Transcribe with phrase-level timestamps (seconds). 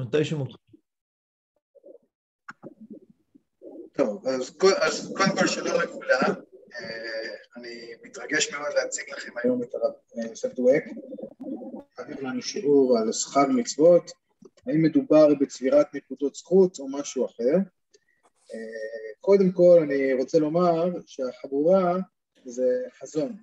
[0.00, 0.24] מתי.
[3.92, 6.34] טוב, אז, אז קודם כל שלום לכולם.
[6.74, 9.92] אה, אני מתרגש מאוד להציג לכם היום את הרב
[10.30, 10.84] יוסף דואק.
[11.96, 14.10] חייב לנו שיעור על שכר מצוות,
[14.66, 17.56] האם מדובר בצבירת נקודות זכות או משהו אחר.
[18.54, 21.96] אה, קודם כל אני רוצה לומר שהחבורה
[22.44, 23.36] זה חזון.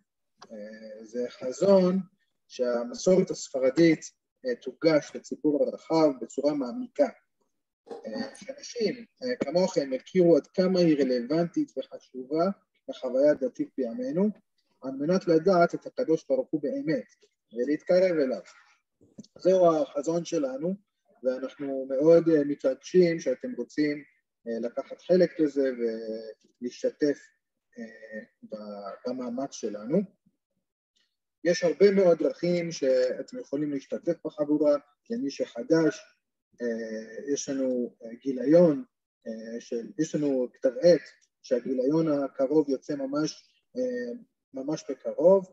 [0.52, 2.00] אה, זה חזון
[2.48, 4.12] שהמסורת הספרדית
[4.62, 7.10] תוגש לציבור הרחב בצורה מעמיקה.
[8.36, 9.06] שאנשים
[9.44, 12.46] כמוכם הכירו עד כמה היא רלוונטית וחשובה
[12.90, 14.30] לחוויה הדתית בימינו,
[14.82, 17.14] על מנת לדעת את הקדוש ברוך הוא באמת
[17.54, 18.42] ולהתקרב אליו.
[19.38, 20.76] זהו החזון שלנו,
[21.24, 24.04] ואנחנו מאוד מתרגשים שאתם רוצים
[24.46, 25.72] לקחת חלק בזה
[26.62, 27.20] ולהשתתף
[29.08, 29.98] במאמץ שלנו.
[31.44, 34.76] יש הרבה מאוד דרכים שאתם יכולים להשתתף בחבורה,
[35.10, 36.00] למי שחדש,
[37.34, 38.84] יש לנו גיליון,
[40.00, 41.02] יש לנו כתב עת
[41.42, 43.50] שהגיליון הקרוב יוצא ממש,
[44.54, 45.46] ממש בקרוב,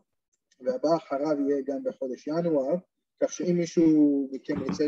[0.59, 2.75] והבא אחריו יהיה גם בחודש ינואר,
[3.23, 4.83] כך שאם מישהו מכם רוצה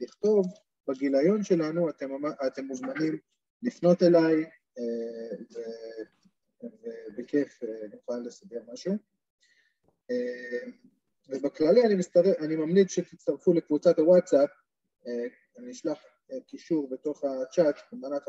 [0.00, 0.46] לכתוב
[0.88, 2.10] בגיליון שלנו, אתם,
[2.46, 3.18] אתם מוזמנים
[3.62, 4.44] לפנות אליי,
[6.62, 7.60] ובכיף
[7.92, 8.94] נוכל לסדר משהו.
[11.28, 12.20] ובכללי אני, מסתר...
[12.44, 14.50] אני ממליץ שתצטרפו לקבוצת הוואטסאפ,
[15.58, 15.98] אני אשלח
[16.46, 18.22] קישור בתוך הצ'אט במהלך,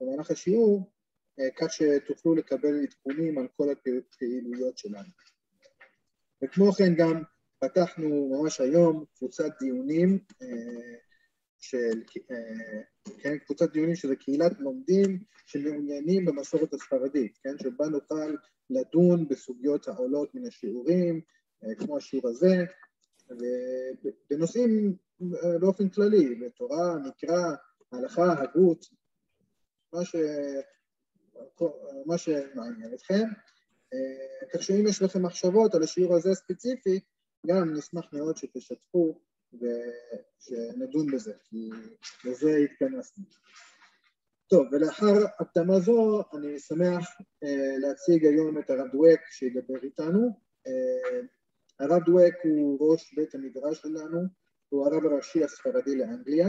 [0.00, 0.90] במהלך השיעור,
[1.56, 5.08] כך שתוכלו לקבל עדכונים על כל הפעילויות שלנו.
[6.42, 7.22] וכמו כן גם
[7.58, 10.18] פתחנו ממש היום קבוצת דיונים
[11.70, 12.02] של,
[13.18, 18.34] כן, קבוצת דיונים של קהילת לומדים שמעוניינים במסורת הספרדית, כן, שבה נוכל
[18.70, 21.20] לדון בסוגיות העולות מן השיעורים,
[21.78, 22.64] כמו השיעור הזה,
[23.30, 24.96] ובנושאים
[25.60, 27.54] באופן כללי, בתורה, מקרא,
[27.92, 28.86] הלכה, הגות,
[29.92, 30.16] מה, ש...
[32.06, 33.24] מה שמעניין אתכם.
[34.54, 37.00] כך שאם יש לכם מחשבות על השיעור הזה ספציפי,
[37.46, 39.18] גם נשמח מאוד שתשתפו
[40.52, 41.70] ושנדון בזה, כי
[42.24, 43.24] לזה התכנסנו.
[44.48, 47.48] טוב, ולאחר הקדמה זו אני שמח uh,
[47.78, 50.28] להציג היום את הרב דואק שידבר איתנו.
[50.68, 51.26] Uh,
[51.80, 54.20] הרב דואק הוא ראש בית המדרש שלנו,
[54.68, 56.48] הוא הרב הראשי הספרדי לאנגליה.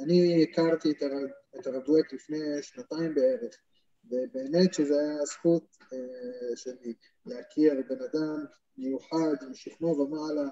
[0.00, 1.30] אני הכרתי את הרב,
[1.60, 3.56] את הרב דואק לפני שנתיים בערך,
[4.04, 6.94] ובאמת שזו הייתה זכות uh, שלי
[7.26, 8.44] להכיר בן אדם
[8.78, 10.48] מיוחד עם שכמו ומעלה,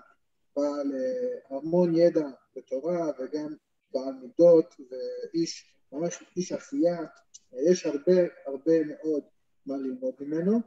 [0.56, 2.26] בעל uh, המון ידע
[2.60, 3.54] בתורה וגם
[3.92, 6.98] בעל מידות ואיש ממש איש עשייה,
[7.70, 9.22] יש הרבה הרבה מאוד
[9.66, 10.58] מה ללמוד ממנו.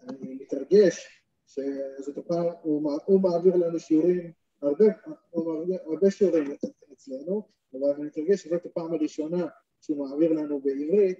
[0.00, 4.32] אני מתרגש שזאת הפעם, הוא, הוא מעביר לנו שיעורים,
[4.62, 4.84] הרבה,
[5.84, 6.44] הרבה שיעורים
[6.92, 9.46] אצלנו, אבל אני מתרגש שזאת הפעם הראשונה
[9.80, 11.18] שהוא מעביר לנו בעברית,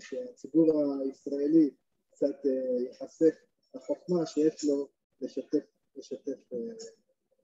[0.00, 1.70] שהציבור הישראלי
[2.10, 2.44] קצת
[2.78, 3.34] ייחשף
[3.74, 4.88] לחוכמה שיש לו
[5.20, 5.64] לשתף,
[5.96, 6.32] לשתף,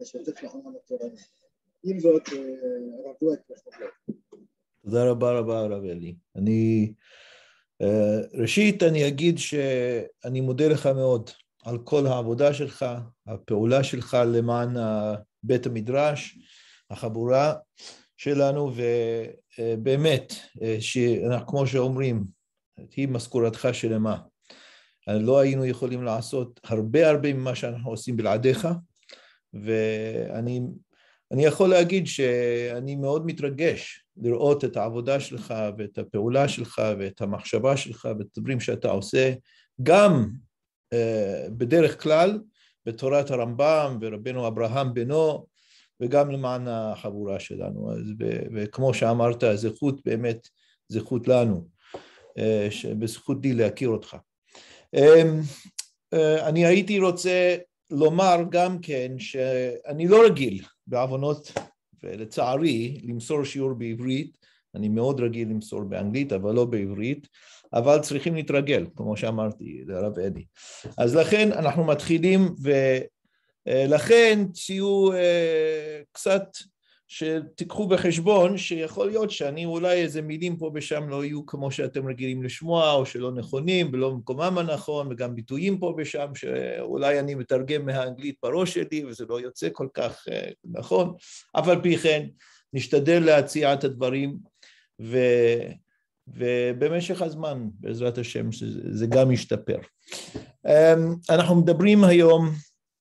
[0.00, 1.20] לשתף לעם התורני.
[1.84, 3.40] עם זאת, הרב דואק
[4.84, 6.14] תודה רבה רבה הרב אלי.
[6.36, 6.92] אני,
[8.34, 11.30] ראשית אני אגיד שאני מודה לך מאוד
[11.64, 12.84] על כל העבודה שלך,
[13.26, 14.74] הפעולה שלך למען
[15.42, 16.38] בית המדרש,
[16.90, 17.54] החבורה
[18.16, 18.72] שלנו,
[19.58, 20.32] ובאמת,
[21.46, 22.24] כמו שאומרים,
[22.96, 24.18] היא משכורתך שלמה.
[25.08, 28.68] לא היינו יכולים לעשות הרבה הרבה ממה שאנחנו עושים בלעדיך,
[29.54, 30.60] ואני
[31.32, 37.76] אני יכול להגיד שאני מאוד מתרגש לראות את העבודה שלך ואת הפעולה שלך ואת המחשבה
[37.76, 39.32] שלך ואת הדברים שאתה עושה,
[39.82, 40.26] גם
[40.94, 42.40] uh, בדרך כלל
[42.86, 45.46] בתורת הרמב"ם ורבנו אברהם בנו,
[46.00, 47.92] וגם למען החבורה שלנו.
[47.92, 48.02] אז,
[48.54, 50.48] וכמו שאמרת, זכות באמת,
[50.88, 51.68] זכות לנו,
[52.38, 54.16] uh, בזכות לי להכיר אותך.
[54.96, 55.00] Um,
[56.14, 57.56] uh, אני הייתי רוצה
[57.90, 61.52] לומר גם כן שאני לא רגיל בעוונות
[62.02, 64.36] ולצערי למסור שיעור בעברית,
[64.74, 67.28] אני מאוד רגיל למסור באנגלית אבל לא בעברית,
[67.72, 70.44] אבל צריכים להתרגל, כמו שאמרתי לרב אדי.
[70.98, 72.54] אז לכן אנחנו מתחילים
[73.66, 76.46] ולכן תהיו אה, קצת
[77.12, 82.42] שתיקחו בחשבון שיכול להיות שאני אולי איזה מילים פה ושם לא יהיו כמו שאתם רגילים
[82.42, 88.34] לשמוע או שלא נכונים ולא במקומם הנכון וגם ביטויים פה ושם שאולי אני מתרגם מהאנגלית
[88.42, 90.24] בראש שלי וזה לא יוצא כל כך
[90.64, 91.14] נכון,
[91.54, 92.26] אבל פי כן
[92.72, 94.36] נשתדל להציע את הדברים
[95.02, 95.18] ו...
[96.28, 98.52] ובמשך הזמן בעזרת השם
[98.90, 99.78] זה גם ישתפר.
[101.30, 102.50] אנחנו מדברים היום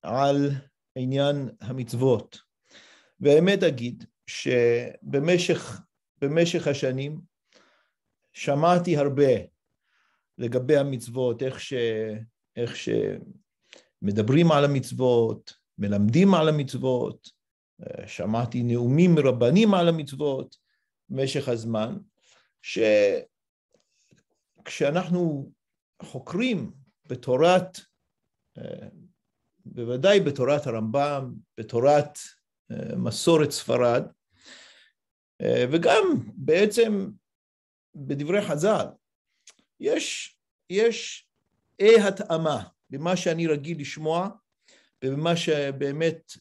[0.03, 0.51] על
[0.95, 2.48] עניין המצוות.
[3.19, 5.81] והאמת אגיד שבמשך
[6.21, 7.21] במשך השנים
[8.33, 9.31] שמעתי הרבה
[10.37, 11.73] לגבי המצוות, איך, ש,
[12.55, 17.29] איך שמדברים על המצוות, מלמדים על המצוות,
[18.05, 20.57] שמעתי נאומים מרבנים על המצוות
[21.09, 21.97] במשך הזמן,
[24.61, 25.51] שכשאנחנו
[26.01, 26.71] חוקרים
[27.05, 27.77] בתורת,
[29.65, 32.17] בוודאי בתורת הרמב"ם, בתורת
[32.97, 34.03] מסורת ספרד,
[35.71, 36.03] וגם
[36.35, 37.09] בעצם
[37.95, 38.85] בדברי חז"ל,
[39.79, 40.37] יש,
[40.69, 41.27] יש
[41.79, 44.29] אי התאמה במה שאני רגיל לשמוע
[45.05, 46.33] ובמה שבאמת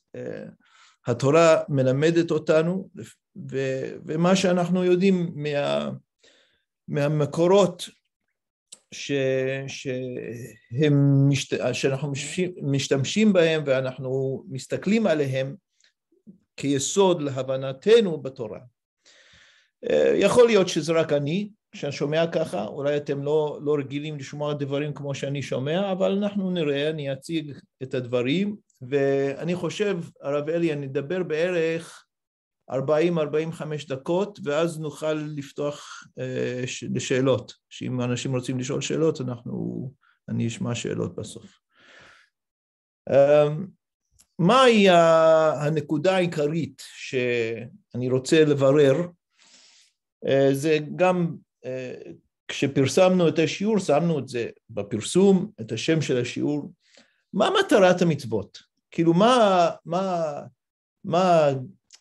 [1.07, 2.91] התורה מלמדת אותנו
[4.07, 5.91] ומה שאנחנו יודעים מה,
[6.89, 7.89] מהמקורות
[8.95, 9.13] ש,
[9.67, 11.29] שהם,
[11.73, 12.13] שאנחנו
[12.63, 15.57] משתמשים בהם ואנחנו מסתכלים עליהם
[16.59, 18.61] כיסוד להבנתנו בתורה.
[20.15, 24.95] יכול להיות שזה רק אני, שאני שומע ככה, אולי אתם לא, לא רגילים לשמוע דברים
[24.95, 27.53] כמו שאני שומע, אבל אנחנו נראה, אני אציג
[27.83, 32.05] את הדברים, ואני חושב, הרב אלי, אני אדבר בערך
[32.71, 32.75] 40-45
[33.89, 39.93] דקות, ואז נוכל לפתוח אה, לשאלות, שאם אנשים רוצים לשאול שאלות, אנחנו,
[40.29, 41.59] אני אשמע שאלות בסוף.
[43.11, 43.49] אה,
[44.39, 44.87] מהי
[45.61, 48.95] הנקודה העיקרית שאני רוצה לברר?
[50.27, 51.37] אה, זה גם
[52.49, 56.73] כשפרסמנו את השיעור, שמנו את זה בפרסום, את השם של השיעור.
[57.33, 58.59] מה מטרת המצוות?
[58.91, 60.33] כאילו, מה, מה,
[61.05, 61.49] מה,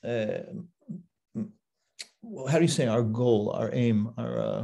[0.05, 0.53] uh,
[2.47, 4.63] how do you say our goal, our aim, our, uh,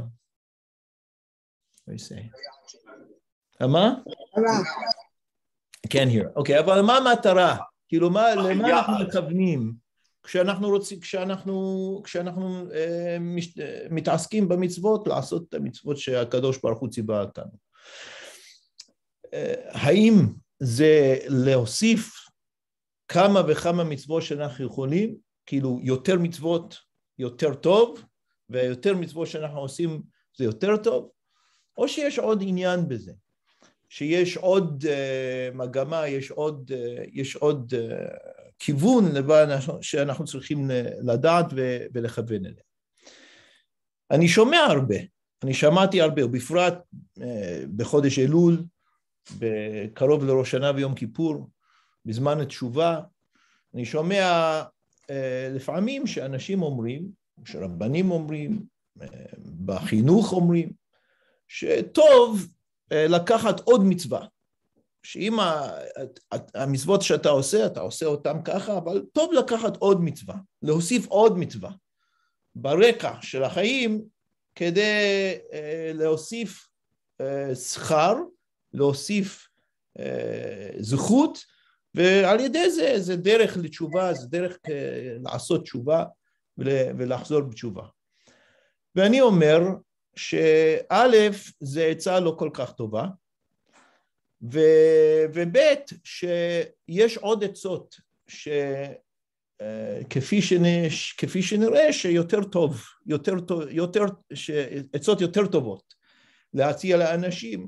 [1.84, 2.30] what do you say?
[3.60, 3.94] מה?
[5.86, 6.36] Can't hear.
[6.36, 7.56] אוקיי, אבל מה המטרה?
[7.88, 9.84] כאילו, מה, למה אנחנו מכוונים?
[10.24, 16.88] כשאנחנו רוצים, כשאנחנו, כשאנחנו אה, מש, אה, מתעסקים במצוות, לעשות את המצוות שהקדוש ברוך הוא
[16.88, 17.52] ציווה אותנו.
[19.34, 20.14] אה, האם
[20.58, 22.14] זה להוסיף
[23.08, 25.16] כמה וכמה מצוות שאנחנו יכולים,
[25.46, 26.76] כאילו יותר מצוות
[27.18, 28.04] יותר טוב,
[28.50, 30.02] ויותר מצוות שאנחנו עושים
[30.36, 31.10] זה יותר טוב,
[31.76, 33.12] או שיש עוד עניין בזה,
[33.94, 39.04] שיש עוד uh, מגמה, יש עוד, uh, יש עוד uh, כיוון
[39.80, 40.70] שאנחנו צריכים
[41.02, 41.46] לדעת
[41.94, 42.62] ולכוון אליה.
[44.10, 44.96] אני שומע הרבה,
[45.44, 46.74] אני שמעתי הרבה, ובפרט
[47.20, 48.64] אה, בחודש אלול,
[49.94, 51.50] קרוב לראש שנה ויום כיפור,
[52.04, 53.00] בזמן התשובה,
[53.74, 54.62] אני שומע
[55.10, 57.08] אה, לפעמים שאנשים אומרים,
[57.44, 58.62] שרבנים אומרים,
[59.02, 59.06] אה,
[59.64, 60.72] בחינוך אומרים,
[61.48, 62.46] שטוב
[63.08, 64.26] לקחת עוד מצווה.
[65.04, 65.36] שאם
[66.54, 71.70] המצוות שאתה עושה, אתה עושה אותן ככה, אבל טוב לקחת עוד מצווה, להוסיף עוד מצווה
[72.54, 74.04] ברקע של החיים
[74.54, 76.68] כדי אה, להוסיף
[77.20, 78.14] אה, שכר,
[78.72, 79.48] להוסיף
[79.98, 81.38] אה, זכות,
[81.94, 84.58] ועל ידי זה, זה דרך לתשובה, זה דרך
[85.24, 86.04] לעשות תשובה
[86.58, 87.82] ולחזור בתשובה.
[88.94, 89.60] ואני אומר
[90.16, 91.30] שא',
[91.60, 93.06] זה עצה לא כל כך טובה,
[94.52, 94.58] ו,
[95.34, 95.58] וב'
[96.04, 97.96] שיש עוד עצות
[98.28, 98.82] שכפי
[100.42, 104.04] שנ, כפי שנראה שיותר טוב, יותר טוב, יותר,
[104.92, 105.94] עצות יותר טובות
[106.54, 107.66] להציע לאנשים,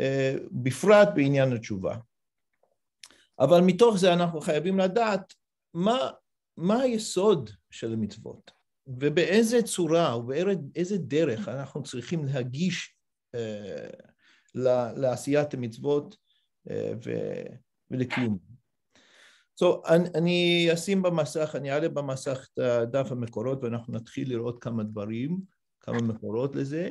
[0.00, 1.96] אה, בפרט בעניין התשובה.
[3.38, 5.34] אבל מתוך זה אנחנו חייבים לדעת
[5.74, 6.10] מה,
[6.56, 8.50] מה היסוד של המצוות
[8.86, 12.96] ובאיזה צורה ובאיזה דרך אנחנו צריכים להגיש
[13.34, 13.88] אה,
[14.94, 16.16] לעשיית המצוות
[16.70, 16.92] אה,
[17.90, 18.38] ולקיום.
[19.62, 22.58] So, אני, אני אשים במסך, אני אעלה במסך את
[22.90, 25.40] דף המקורות ואנחנו נתחיל לראות כמה דברים,
[25.80, 26.90] כמה מקורות לזה.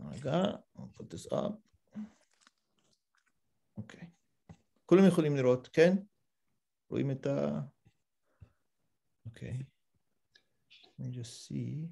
[0.00, 0.42] רגע.
[3.76, 4.00] אוקיי.
[4.00, 4.04] Okay.
[4.86, 5.96] כולם יכולים לראות, כן?
[6.90, 7.60] רואים את ה...
[9.26, 9.58] אוקיי.
[9.60, 9.69] Okay.
[11.00, 11.88] Let me just see.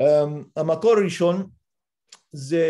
[0.00, 1.50] Um, המקור הראשון
[2.32, 2.66] זה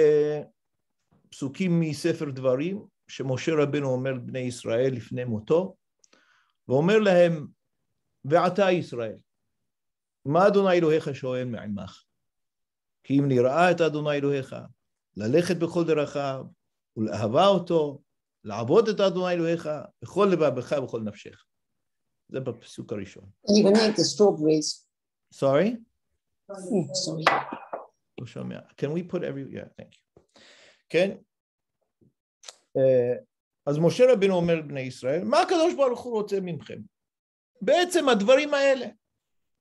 [1.30, 5.76] פסוקים מספר דברים שמשה רבנו אומר לבני ישראל לפני מותו
[6.68, 7.46] ואומר להם
[8.24, 9.18] ועתה ישראל
[10.24, 12.04] מה אדוני אלוהיך שואל מעמך?
[13.04, 14.56] כי אם נראה את אדוני אלוהיך
[15.16, 16.44] ללכת בכל דרכיו
[16.96, 18.02] ולאהבה אותו
[18.44, 19.68] לעבוד את אדוני אלוהיך
[20.02, 21.47] בכל לבבך ובכל נפשך
[22.28, 23.24] זה בפסוק הראשון.
[25.34, 25.76] Sorry?
[26.50, 26.54] Oh,
[27.04, 27.24] sorry.
[28.76, 30.22] Can we put every, yeah, thank you.
[30.88, 31.16] כן?
[33.66, 36.78] אז משה רבינו אומר לבני ישראל, מה הקדוש ברוך הוא רוצה מכם?
[37.62, 38.86] בעצם הדברים האלה.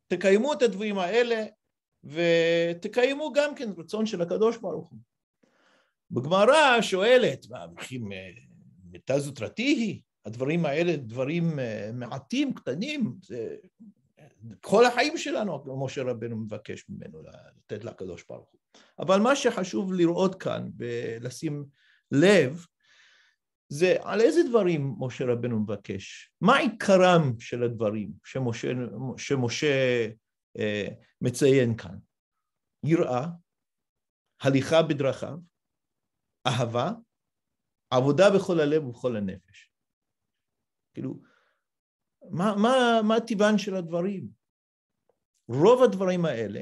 [0.07, 1.45] תקיימו את הדברים האלה
[2.03, 4.99] ותקיימו גם כן רצון של הקדוש ברוך הוא.
[6.11, 7.99] בגמרא שואלת, מה, וכי
[8.91, 10.01] מיתה זוטרתי היא?
[10.27, 13.55] הדברים האלה דברים אה, מעטים, קטנים, זה
[14.61, 18.59] כל החיים שלנו, משה רבנו מבקש ממנו לתת לקדוש ברוך הוא.
[18.99, 21.65] אבל מה שחשוב לראות כאן ולשים
[22.11, 22.65] לב,
[23.69, 26.31] זה על איזה דברים משה רבנו מבקש?
[26.41, 28.67] מה עיקרם של הדברים שמשה,
[29.17, 30.07] שמשה
[30.57, 30.87] אה,
[31.21, 31.97] מציין כאן?
[32.85, 33.27] יראה,
[34.41, 35.37] הליכה בדרכיו,
[36.47, 36.91] אהבה,
[37.89, 39.66] עבודה בכל הלב ובכל הנפש.
[40.97, 41.19] כאילו,
[42.29, 44.27] מה, מה, מה טיבן של הדברים?
[45.49, 46.61] רוב הדברים האלה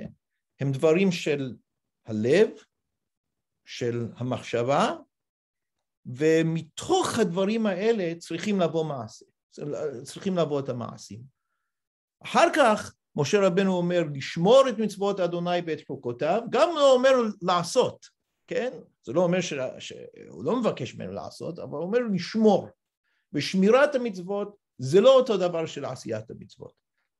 [0.59, 1.55] הם דברים של
[2.05, 2.49] הלב,
[3.65, 4.95] של המחשבה,
[6.05, 9.25] ומתוך הדברים האלה צריכים לבוא מעשה,
[10.03, 11.21] צריכים לבוא את המעשים.
[12.23, 17.11] אחר כך משה רבנו אומר לשמור את מצוות אדוני ואת חוקותיו, גם לא אומר
[17.41, 18.05] לעשות,
[18.47, 18.71] כן?
[19.03, 19.41] זה לא אומר
[19.79, 22.69] שהוא לא מבקש ממנו לעשות, אבל הוא אומר לשמור.
[23.35, 26.73] ושמירת המצוות זה לא אותו דבר של עשיית המצוות.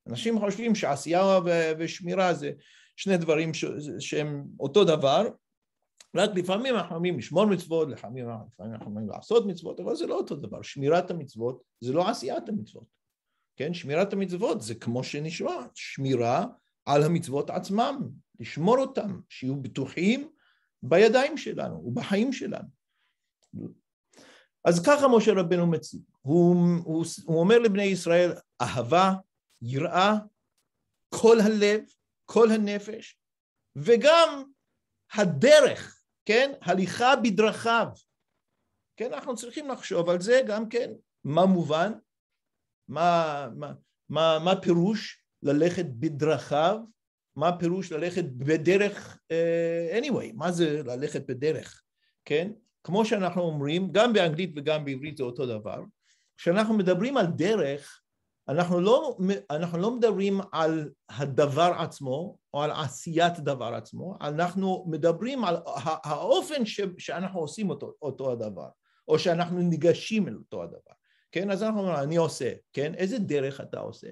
[0.08, 1.40] אנשים חושבים שעשייה
[1.80, 2.52] ושמירה זה
[2.96, 3.52] שני דברים
[4.00, 5.28] שהם אותו דבר,
[6.16, 8.30] רק לפעמים אנחנו אומרים לשמור מצוות, לפעמים
[8.60, 10.62] אנחנו אומרים לעשות מצוות, אבל זה לא אותו דבר.
[10.62, 12.88] שמירת המצוות זה לא עשיית המצוות.
[13.56, 13.74] כן?
[13.74, 16.46] שמירת המצוות זה כמו שנשמע, שמירה
[16.86, 20.30] על המצוות עצמם, לשמור אותם, שיהיו בטוחים
[20.84, 22.68] בידיים שלנו ובחיים שלנו.
[24.66, 28.32] אז ככה משה רבנו מציג, הוא, הוא, הוא אומר לבני ישראל
[28.62, 29.14] אהבה,
[29.62, 30.14] יראה,
[31.10, 31.84] כל הלב,
[32.26, 33.20] כל הנפש,
[33.76, 34.44] וגם
[35.14, 36.52] הדרך, כן?
[36.62, 37.88] הליכה בדרכיו.
[38.98, 40.92] כן, אנחנו צריכים לחשוב על זה גם כן,
[41.24, 41.92] מה מובן,
[42.88, 43.74] מה, מה,
[44.10, 46.78] מה, מה פירוש ללכת בדרכיו,
[47.36, 51.84] מה פירוש ללכת בדרך, uh, anyway, מה זה ללכת בדרך,
[52.26, 52.52] כן?
[52.86, 55.84] כמו שאנחנו אומרים, גם באנגלית וגם בעברית זה אותו דבר,
[56.38, 58.02] כשאנחנו מדברים על דרך,
[58.48, 59.18] אנחנו לא,
[59.50, 65.58] אנחנו לא מדברים על הדבר עצמו או על עשיית דבר עצמו, אנחנו מדברים על
[66.04, 68.68] האופן ש, שאנחנו עושים אותו, אותו הדבר,
[69.08, 70.94] או שאנחנו ניגשים אל אותו הדבר,
[71.32, 71.52] כן?
[71.52, 72.94] אז אנחנו אומרים, אני עושה, כן?
[72.94, 74.08] איזה דרך אתה עושה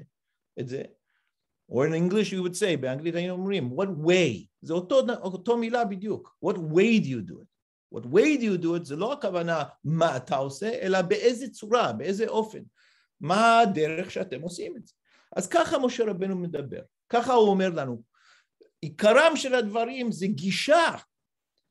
[0.59, 0.83] את זה?
[1.71, 5.85] or in English you would say, באנגלית היינו אומרים, what way, זה אותו, אותו מילה
[5.85, 7.52] בדיוק, what way do you do it?
[7.95, 8.83] What way do you do it?
[8.83, 12.59] זה לא הכוונה מה אתה עושה, אלא באיזה צורה, באיזה אופן,
[13.21, 14.93] מה הדרך שאתם עושים את זה.
[15.35, 18.01] אז ככה משה רבנו מדבר, ככה הוא אומר לנו,
[18.81, 20.95] עיקרם של הדברים זה גישה,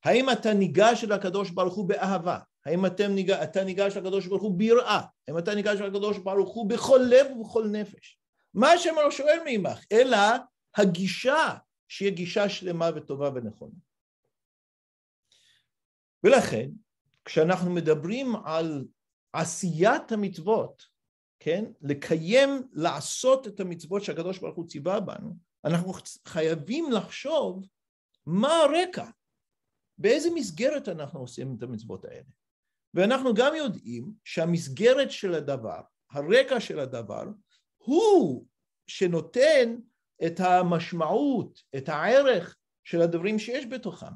[0.05, 4.43] האם אתה ניגש אל הקדוש ברוך הוא באהבה, האם אתם ניגש, אתה ניגש לקדוש ברוך
[4.43, 8.19] הוא ביראה, האם אתה ניגש לקדוש ברוך הוא בכל לב ובכל נפש,
[8.55, 10.19] מה השם לא שואל מעמך, אלא
[10.76, 11.55] הגישה
[11.88, 13.75] שיהיה גישה שלמה וטובה ונכונה.
[16.25, 16.71] ולכן,
[17.25, 18.85] כשאנחנו מדברים על
[19.33, 20.83] עשיית המצוות,
[21.41, 25.93] כן, לקיים, לעשות את המצוות שהקדוש ברוך הוא ציווה בנו, אנחנו
[26.26, 27.67] חייבים לחשוב
[28.26, 29.11] מה הרקע,
[29.99, 32.29] באיזה מסגרת אנחנו עושים את המצוות האלה.
[32.95, 37.25] ואנחנו גם יודעים שהמסגרת של הדבר, הרקע של הדבר,
[37.79, 38.47] הוא
[38.87, 39.76] שנותן
[40.26, 44.12] את המשמעות, את הערך של הדברים שיש בתוכם.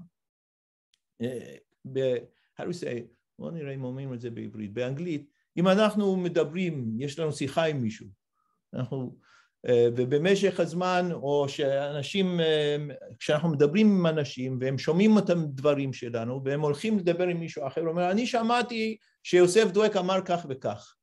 [1.92, 2.16] ב...
[2.60, 3.02] how do we say,
[3.38, 7.82] בואו נראה אם אומרים את זה בעברית, באנגלית, אם אנחנו מדברים, יש לנו שיחה עם
[7.82, 8.06] מישהו,
[8.74, 9.16] אנחנו,
[9.68, 12.76] אה, ובמשך הזמן, או שאנשים, אה,
[13.18, 17.80] כשאנחנו מדברים עם אנשים והם שומעים את הדברים שלנו והם הולכים לדבר עם מישהו אחר,
[17.80, 20.94] הוא אומר, אני שמעתי שיוסף דואק אמר כך וכך,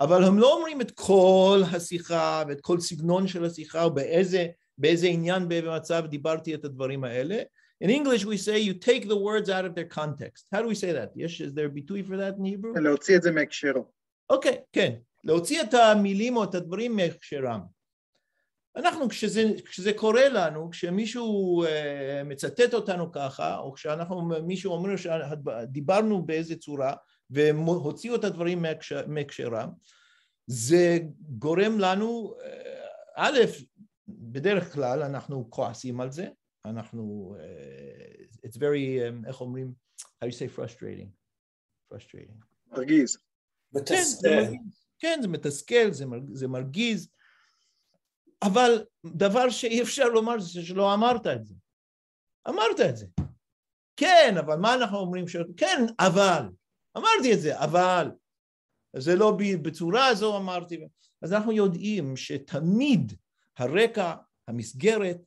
[0.00, 4.46] אבל הם לא אומרים את כל השיחה ואת כל סגנון של השיחה ובאיזה
[4.78, 7.42] באיזה עניין, באיזה מצב דיברתי את הדברים האלה,
[7.82, 10.46] In English we say you take the words out of their context.
[10.52, 11.10] How do we say that?
[11.16, 12.80] יש, is there ביטוי for that in Hebrew?
[12.80, 13.90] להוציא את זה מהקשרו.
[14.30, 14.94] אוקיי, okay, כן.
[15.24, 17.60] להוציא את המילים או את הדברים מהקשרם.
[18.76, 21.68] אנחנו, כשזה, כשזה קורה לנו, כשמישהו uh,
[22.24, 26.94] מצטט אותנו ככה, או כשאנחנו, מישהו אומר שדיברנו באיזה צורה,
[27.30, 28.64] והוציאו את הדברים
[29.06, 29.70] מהקשרם,
[30.46, 30.98] זה
[31.38, 32.44] גורם לנו, uh,
[33.16, 33.38] א',
[34.08, 36.28] בדרך כלל אנחנו כועסים על זה,
[36.64, 41.10] אנחנו, uh, it's very, um, איך אומרים, how do you say frustrating?
[41.92, 42.44] frustrating.
[42.72, 43.18] מרגיז.
[43.72, 44.28] מתסכל.
[44.98, 47.08] כן, זה מתסכל, זה, מרגיז, זה מרגיז,
[48.42, 51.54] אבל דבר שאי אפשר לומר זה שלא אמרת את זה.
[52.48, 53.06] אמרת את זה.
[53.96, 55.28] כן, אבל מה אנחנו אומרים?
[55.28, 55.36] ש...
[55.56, 56.48] כן, אבל.
[56.96, 58.10] אמרתי את זה, אבל.
[58.96, 60.86] זה לא בצורה הזו אמרתי.
[61.22, 63.12] אז אנחנו יודעים שתמיד
[63.58, 64.14] הרקע,
[64.48, 65.18] המסגרת,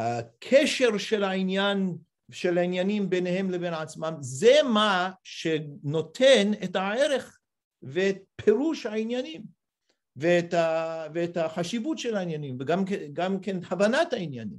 [0.00, 1.96] הקשר של העניין,
[2.30, 7.38] של העניינים ביניהם לבין עצמם, זה מה שנותן את הערך
[7.82, 9.42] ואת פירוש העניינים
[10.16, 14.58] ואת, ה, ואת החשיבות של העניינים וגם כן הבנת העניינים.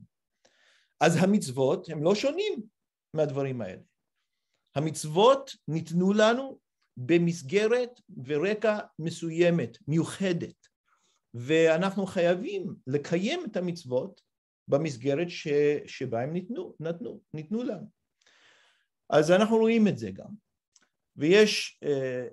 [0.99, 2.61] אז המצוות הם לא שונים
[3.13, 3.81] מהדברים האלה.
[4.75, 6.59] המצוות ניתנו לנו
[6.97, 10.67] במסגרת ורקע מסוימת, מיוחדת,
[11.33, 14.21] ואנחנו חייבים לקיים את המצוות
[14.71, 15.47] במסגרת ש,
[15.85, 17.89] שבה הם ניתנו, נתנו, ניתנו לנו.
[19.09, 20.29] אז אנחנו רואים את זה גם.
[21.15, 22.27] ויש אה,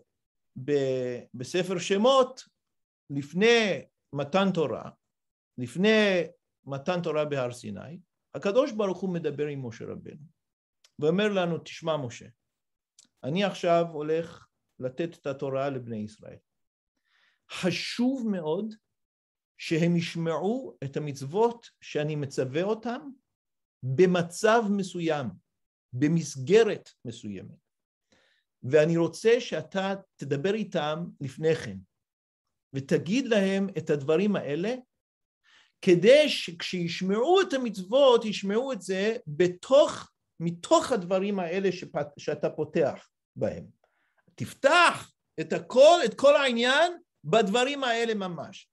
[0.64, 0.72] ב,
[1.34, 2.42] בספר שמות,
[3.10, 4.90] לפני מתן תורה,
[5.58, 6.24] לפני
[6.66, 7.98] מתן תורה בהר סיני,
[8.34, 10.24] הקדוש ברוך הוא מדבר עם משה רבנו,
[10.98, 12.26] ואומר לנו, תשמע משה,
[13.24, 14.46] אני עכשיו הולך
[14.78, 16.38] לתת את התורה לבני ישראל.
[17.50, 18.74] חשוב מאוד
[19.58, 23.10] שהם ישמעו את המצוות שאני מצווה אותם
[23.82, 25.26] במצב מסוים,
[25.92, 27.68] במסגרת מסוימת.
[28.62, 31.76] ואני רוצה שאתה תדבר איתם לפני כן,
[32.74, 34.74] ותגיד להם את הדברים האלה,
[35.82, 40.10] כדי שכשישמעו את המצוות, ישמעו את זה בתוך,
[40.40, 43.64] מתוך הדברים האלה שפת, שאתה פותח בהם.
[44.34, 46.92] תפתח את הכל, את כל העניין
[47.24, 48.68] בדברים האלה ממש.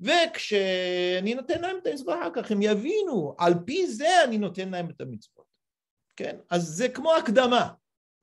[0.00, 4.90] וכשאני נותן להם את המצוות אחר כך, הם יבינו, על פי זה אני נותן להם
[4.90, 5.46] את המצוות.
[6.16, 6.36] כן?
[6.50, 7.72] אז זה כמו הקדמה.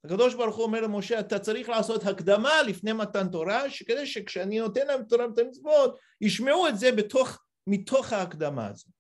[0.06, 4.88] הקדוש ברוך הוא אומר למשה, אתה צריך לעשות הקדמה לפני מתן תורה, כדי שכשאני נותן
[4.88, 8.92] להם תורה את המצוות, ישמעו את זה בתוך, מתוך ההקדמה הזאת.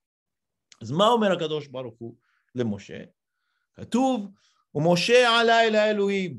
[0.81, 2.15] אז מה אומר הקדוש ברוך הוא
[2.55, 3.03] למשה?
[3.75, 4.27] כתוב,
[4.75, 6.37] ומשה עלה אל האלוהים,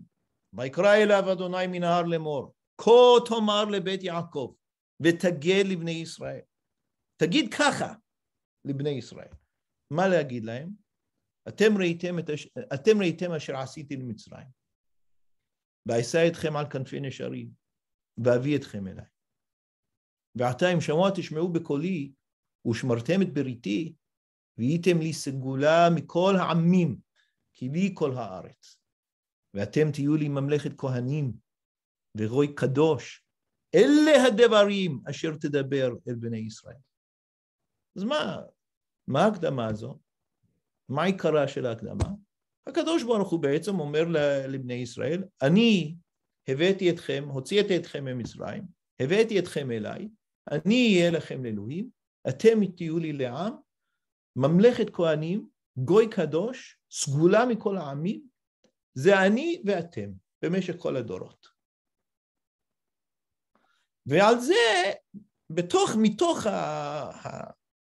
[0.53, 2.91] ויקרא אליו אדוני מן ההר לאמור, כה
[3.27, 4.53] תאמר לבית יעקב,
[5.01, 6.41] ותגד לבני ישראל.
[7.17, 7.95] תגיד ככה
[8.65, 9.33] לבני ישראל.
[9.91, 10.71] מה להגיד להם?
[11.49, 12.31] אתם ראיתם, את,
[12.75, 14.47] אתם ראיתם אשר עשיתי למצרים,
[15.87, 17.51] ואשא אתכם על כנפי נשרים,
[18.25, 19.07] ואביא אתכם אליי.
[20.35, 22.13] ועתה אם שמוע תשמעו בקולי,
[22.67, 23.95] ושמרתם את בריתי,
[24.59, 26.97] והייתם לי סגולה מכל העמים,
[27.53, 28.81] כי לי כל הארץ.
[29.55, 31.33] ואתם תהיו לי ממלכת כהנים
[32.19, 33.24] ורוי קדוש.
[33.75, 36.77] אלה הדברים אשר תדבר אל בני ישראל.
[37.97, 38.37] אז מה,
[39.07, 39.99] מה ההקדמה הזו?
[40.89, 42.09] מה עיקרה של ההקדמה?
[42.67, 44.05] הקדוש ברוך הוא בעצם אומר
[44.49, 45.95] לבני ישראל, אני
[46.49, 48.63] הבאתי אתכם, הוצאתי אתכם ממצרים,
[49.01, 50.09] הבאתי אתכם אליי,
[50.51, 51.91] אני אהיה לכם לאלוהים,
[52.29, 53.53] אתם תהיו לי לעם,
[54.37, 58.23] ממלכת כהנים, גוי קדוש, סגולה מכל העמים,
[58.95, 60.11] זה אני ואתם
[60.43, 61.54] במשך כל הדורות.
[64.07, 64.93] ועל זה,
[65.51, 66.47] בתוך, מתוך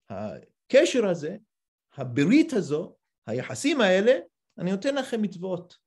[0.09, 1.37] הקשר הזה,
[1.93, 2.95] הברית הזו,
[3.27, 4.19] היחסים האלה,
[4.57, 5.77] אני נותן לכם מצוות.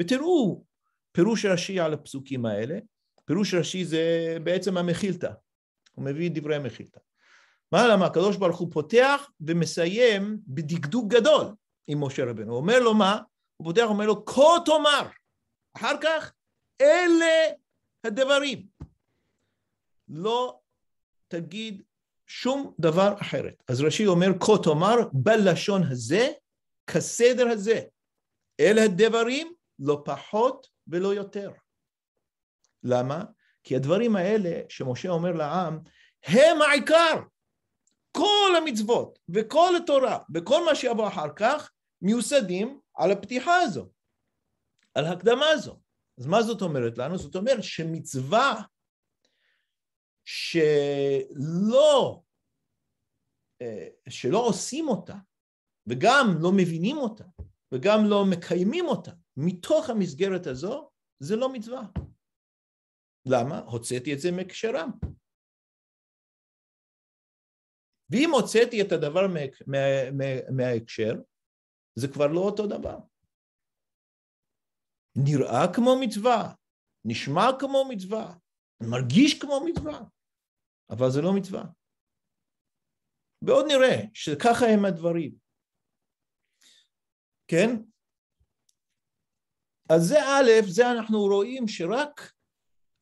[0.00, 0.64] ותראו
[1.12, 2.78] פירוש רש"י על הפסוקים האלה,
[3.24, 5.30] פירוש רש"י זה בעצם המחילתא,
[5.92, 7.00] הוא מביא דברי המחילתא.
[7.72, 8.06] מה למה?
[8.06, 11.46] הקדוש ברוך הוא פותח ומסיים בדקדוק גדול
[11.86, 12.52] עם משה רבנו.
[12.52, 13.20] הוא אומר לו מה?
[13.56, 15.08] הוא פותח ואומר לו, כה תאמר.
[15.76, 16.32] אחר כך,
[16.80, 17.46] אלה
[18.04, 18.66] הדברים.
[20.08, 20.60] לא
[21.28, 21.82] תגיד
[22.26, 23.62] שום דבר אחרת.
[23.68, 26.28] אז רש"י אומר, כה תאמר, בלשון הזה,
[26.86, 27.80] כסדר הזה.
[28.60, 31.50] אלה הדברים, לא פחות ולא יותר.
[32.82, 33.24] למה?
[33.62, 35.78] כי הדברים האלה שמשה אומר לעם,
[36.24, 37.20] הם העיקר.
[38.16, 41.70] כל המצוות וכל התורה וכל מה שיבוא אחר כך
[42.02, 43.88] מיוסדים על הפתיחה הזו,
[44.94, 45.80] על ההקדמה הזו.
[46.18, 47.18] אז מה זאת אומרת לנו?
[47.18, 48.62] זאת אומרת שמצווה
[50.24, 52.22] שלא,
[53.62, 55.14] אה, שלא עושים אותה,
[55.86, 57.24] וגם לא מבינים אותה,
[57.74, 61.82] וגם לא מקיימים אותה, מתוך המסגרת הזו, זה לא מצווה.
[63.26, 63.58] למה?
[63.58, 64.90] הוצאתי את זה מהקשרם.
[68.10, 69.20] ואם הוצאתי את הדבר
[70.56, 71.12] מההקשר,
[71.98, 72.98] זה כבר לא אותו דבר.
[75.16, 76.54] נראה כמו מצווה,
[77.04, 78.34] נשמע כמו מצווה,
[78.90, 80.00] מרגיש כמו מצווה,
[80.90, 81.64] אבל זה לא מצווה.
[83.42, 85.34] ועוד נראה שככה הם הדברים.
[87.48, 87.76] כן?
[89.90, 92.32] אז זה א', זה אנחנו רואים שרק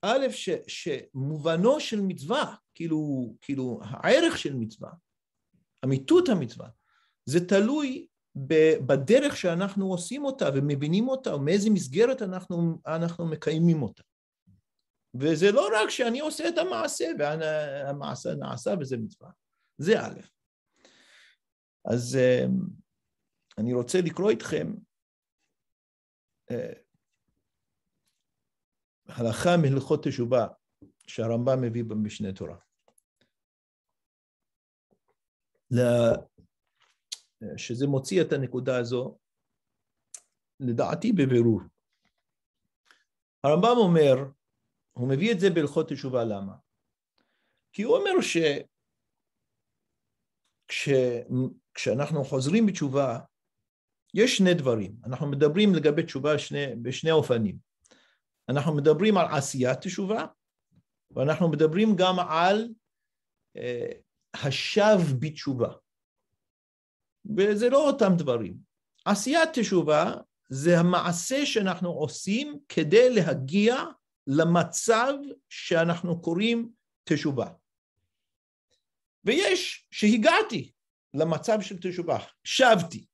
[0.02, 4.90] א', ש, שמובנו של מצווה, כאילו, כאילו הערך של מצווה,
[5.84, 6.68] אמיתות המצווה,
[7.24, 8.06] זה תלוי
[8.86, 14.02] בדרך שאנחנו עושים אותה ומבינים אותה, ומאיזה מסגרת אנחנו, אנחנו מקיימים אותה.
[15.14, 19.30] וזה לא רק שאני עושה את המעשה, והמעשה נעשה וזה מצווה.
[19.78, 20.20] זה א'.
[21.84, 22.44] אז אה,
[23.58, 24.66] אני רוצה לקרוא איתכם
[26.50, 26.72] אה,
[29.06, 30.46] הלכה מהלכות תשובה
[31.06, 32.58] שהרמב"ם מביא במשנה תורה.
[37.56, 39.18] שזה מוציא את הנקודה הזו,
[40.60, 41.60] לדעתי בבירור.
[43.44, 44.14] הרמב"ם אומר,
[44.92, 46.54] הוא מביא את זה בהלכות תשובה, למה?
[47.72, 48.12] כי הוא אומר
[50.68, 53.18] שכשאנחנו חוזרים בתשובה,
[54.14, 54.96] יש שני דברים.
[55.04, 57.58] אנחנו מדברים לגבי תשובה שני, בשני אופנים.
[58.48, 60.26] אנחנו מדברים על עשיית תשובה,
[61.10, 62.68] ואנחנו מדברים גם על
[63.56, 63.92] אה,
[64.34, 65.72] השב בתשובה.
[67.36, 68.56] וזה לא אותם דברים.
[69.04, 70.14] עשיית תשובה
[70.48, 73.76] זה המעשה שאנחנו עושים כדי להגיע
[74.26, 75.12] למצב
[75.48, 76.70] שאנחנו קוראים
[77.04, 77.46] תשובה.
[79.24, 80.72] ויש שהגעתי
[81.14, 83.06] למצב של תשובה, שבתי.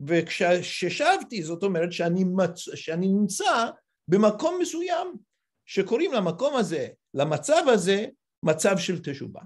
[0.00, 2.58] וכששבתי זאת אומרת שאני, מצ...
[2.74, 3.70] שאני נמצא
[4.08, 5.16] במקום מסוים
[5.66, 8.06] שקוראים למקום הזה, למצב הזה,
[8.42, 9.40] מצב של תשובה.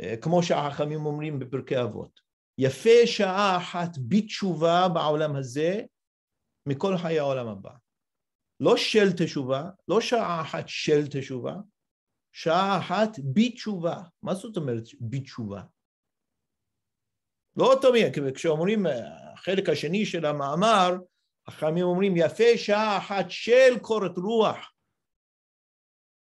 [0.00, 2.20] אה, כמו שהחכמים אומרים בפרקי אבות,
[2.58, 5.80] יפה שעה אחת בתשובה בעולם הזה
[6.66, 7.70] מכל חיי העולם הבא.
[8.60, 11.54] לא של תשובה, לא שעה אחת של תשובה,
[12.32, 14.02] שעה אחת בתשובה.
[14.22, 15.62] מה זאת אומרת בתשובה?
[17.56, 20.96] לא אותו מיד, כשאומרים אה, החלק השני של המאמר,
[21.46, 24.72] החכמים אומרים יפה שעה אחת של קורת רוח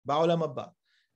[0.05, 0.64] בעולם הבא,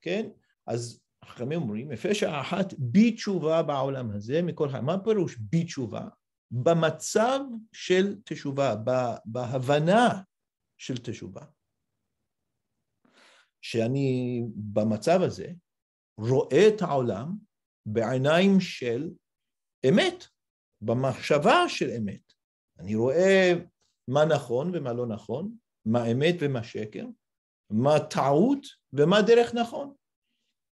[0.02, 0.28] כן?
[0.66, 4.84] אז החכמים אומרים, יפה שעה אחת בתשובה בעולם הזה מכל חיים.
[4.84, 6.08] מה פירוש בתשובה?
[6.50, 7.40] במצב
[7.72, 8.74] של תשובה,
[9.24, 10.20] בהבנה
[10.78, 11.44] של תשובה.
[13.62, 15.52] שאני במצב הזה
[16.18, 17.36] רואה את העולם
[17.86, 19.10] בעיניים של
[19.88, 20.24] אמת,
[20.80, 22.32] במחשבה של אמת.
[22.78, 23.52] אני רואה
[24.08, 25.56] מה נכון ומה לא נכון,
[25.86, 27.06] מה אמת ומה שקר,
[27.70, 29.94] מה טעות ומה דרך נכון.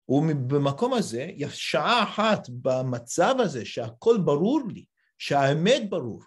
[0.08, 4.84] ובמקום הזה, שעה אחת במצב הזה שהכל ברור לי,
[5.18, 6.22] שהאמת ברור,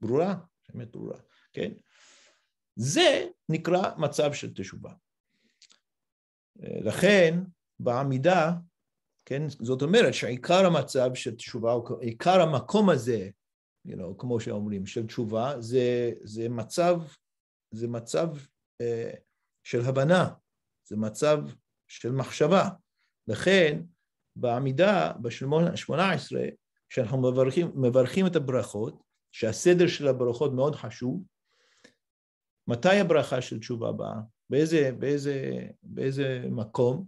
[0.00, 0.34] ברורה,
[0.68, 1.18] האמת ברורה,
[1.52, 1.72] כן?
[2.76, 4.92] זה נקרא מצב של תשובה.
[6.60, 7.38] לכן
[7.80, 8.52] בעמידה,
[9.24, 13.28] כן, זאת אומרת שעיקר המצב של תשובה, עיקר המקום הזה,
[13.88, 17.00] you know, כמו שאומרים, של תשובה, זה, זה מצב,
[17.70, 18.28] זה מצב
[18.82, 19.16] uh,
[19.64, 20.34] של הבנה,
[20.88, 21.38] זה מצב
[21.88, 22.68] של מחשבה.
[23.28, 23.82] לכן
[24.36, 26.42] בעמידה בשמונה עשרה,
[26.88, 31.22] כשאנחנו מברכים, מברכים את הברכות, שהסדר של הברכות מאוד חשוב,
[32.68, 34.14] מתי הברכה של תשובה באה?
[34.50, 37.06] באיזה, באיזה, באיזה מקום?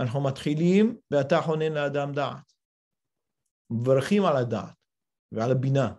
[0.00, 2.52] אנחנו מתחילים ואתה חונן לאדם דעת.
[3.70, 4.74] מברכים על הדעת
[5.32, 5.94] ועל הבינה.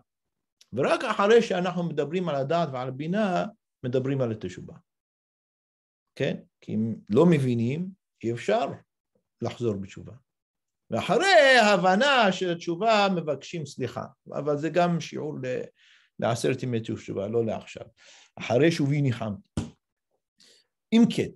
[0.74, 3.46] ורק אחרי שאנחנו מדברים על הדעת ועל הבינה,
[3.84, 4.74] מדברים על התשובה.
[6.16, 6.38] כן?
[6.62, 7.90] כי אם לא מבינים,
[8.24, 8.66] אי אפשר
[9.42, 10.14] לחזור בתשובה.
[10.92, 15.38] ואחרי ההבנה של התשובה מבקשים סליחה, אבל זה גם שיעור
[16.20, 17.84] לעשרת ימי תשובה, לא לעכשיו.
[18.36, 19.62] אחרי שובי ניחמתי.
[20.94, 21.30] אם כן,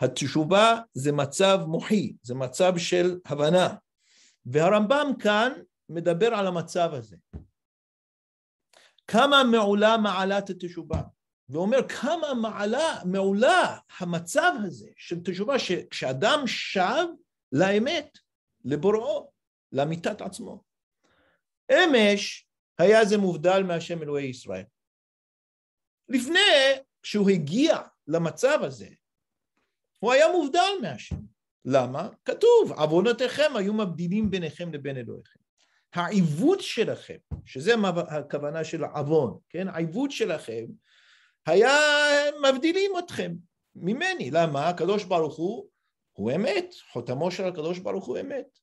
[0.00, 3.74] התשובה זה מצב מוחי, זה מצב של הבנה,
[4.46, 5.52] והרמב"ם כאן
[5.88, 7.16] מדבר על המצב הזה.
[9.06, 11.02] כמה מעולה מעלת התשובה,
[11.48, 17.06] ואומר כמה מעלה, מעולה המצב הזה של תשובה, שכשאדם שב
[17.52, 18.18] לאמת,
[18.64, 19.30] לבוראו,
[19.72, 20.62] לאמיתת עצמו.
[21.72, 22.45] אמש
[22.78, 24.64] היה זה מובדל מהשם אלוהי ישראל.
[26.08, 26.40] לפני
[27.02, 28.88] שהוא הגיע למצב הזה,
[29.98, 31.16] הוא היה מובדל מהשם.
[31.64, 32.08] למה?
[32.24, 35.40] כתוב, עוונותיכם היו מבדילים ביניכם לבין אלוהיכם.
[35.94, 37.74] העיוות שלכם, שזה
[38.08, 39.68] הכוונה של עוון, כן?
[39.68, 40.64] העיוות שלכם
[41.46, 41.70] היה
[42.48, 43.32] מבדילים אתכם
[43.76, 44.30] ממני.
[44.30, 44.68] למה?
[44.68, 45.68] הקדוש ברוך הוא
[46.12, 48.58] הוא אמת, חותמו של הקדוש ברוך הוא אמת.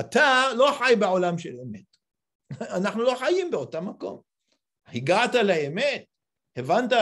[0.00, 1.99] אתה לא חי בעולם של אמת.
[2.60, 4.20] אנחנו לא חיים באותה מקום.
[4.86, 6.04] הגעת לאמת,
[6.56, 6.92] הבנת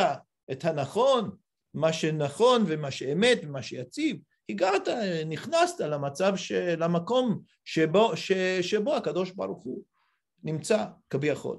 [0.52, 1.36] את הנכון,
[1.74, 4.16] מה שנכון ומה שאמת ומה שיציב,
[4.48, 4.88] הגעת,
[5.26, 8.32] נכנסת למצב, של, למקום שבו, ש,
[8.62, 9.82] שבו הקדוש ברוך הוא
[10.44, 11.58] נמצא כביכול.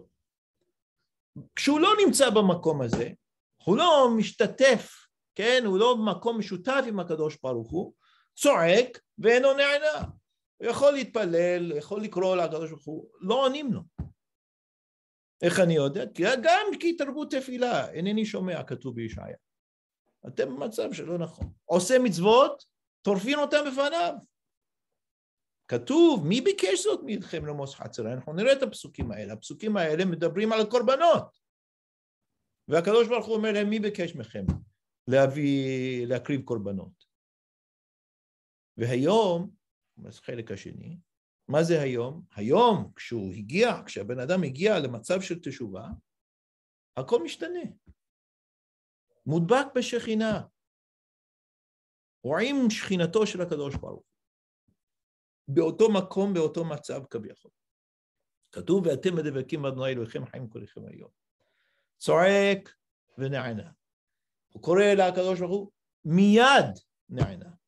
[1.55, 3.09] כשהוא לא נמצא במקום הזה,
[3.63, 4.91] הוא לא משתתף,
[5.35, 5.63] כן?
[5.65, 7.93] הוא לא במקום משותף עם הקדוש ברוך הוא,
[8.35, 10.18] צועק ואינו נענה.
[10.59, 13.81] הוא יכול להתפלל, יכול לקרוא לקדוש ברוך הוא, לא עונים לו.
[15.41, 16.05] איך אני יודע?
[16.43, 19.37] גם כי תרבות תפילה, אינני שומע, כתוב בישעיה.
[20.27, 21.53] אתם במצב שלא נכון.
[21.65, 22.63] עושה מצוות,
[23.01, 24.13] טורפין אותם בפניו.
[25.67, 28.13] כתוב, מי ביקש זאת מכם למוס חצר?
[28.13, 29.33] אנחנו נראה את הפסוקים האלה.
[29.33, 31.39] הפסוקים האלה מדברים על הקורבנות.
[32.67, 34.45] והקדוש ברוך הוא אומר להם, מי ביקש מכם
[35.07, 37.05] להביא, להקריב קורבנות?
[38.77, 39.58] והיום,
[40.19, 40.97] חלק השני,
[41.47, 42.25] מה זה היום?
[42.35, 45.87] היום, כשהוא הגיע, כשהבן אדם הגיע למצב של תשובה,
[46.97, 47.59] הכל משתנה.
[49.25, 50.41] מודבק בשכינה.
[52.23, 54.03] רואים שכינתו של הקדוש ברוך
[55.47, 57.51] באותו מקום, באותו מצב כביכול.
[58.51, 61.09] כתוב, ואתם מדבקים באדוני אלוהיכם חיים כולכם היום.
[61.97, 62.75] צועק
[63.17, 63.71] ונענה.
[64.49, 65.71] הוא קורא לקדוש ברוך הוא,
[66.05, 67.58] מיד נענה.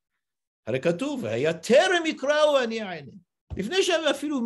[0.67, 3.11] הרי כתוב, והיה טרם יקראו אני אענה.
[3.57, 4.41] לפני שהם אפילו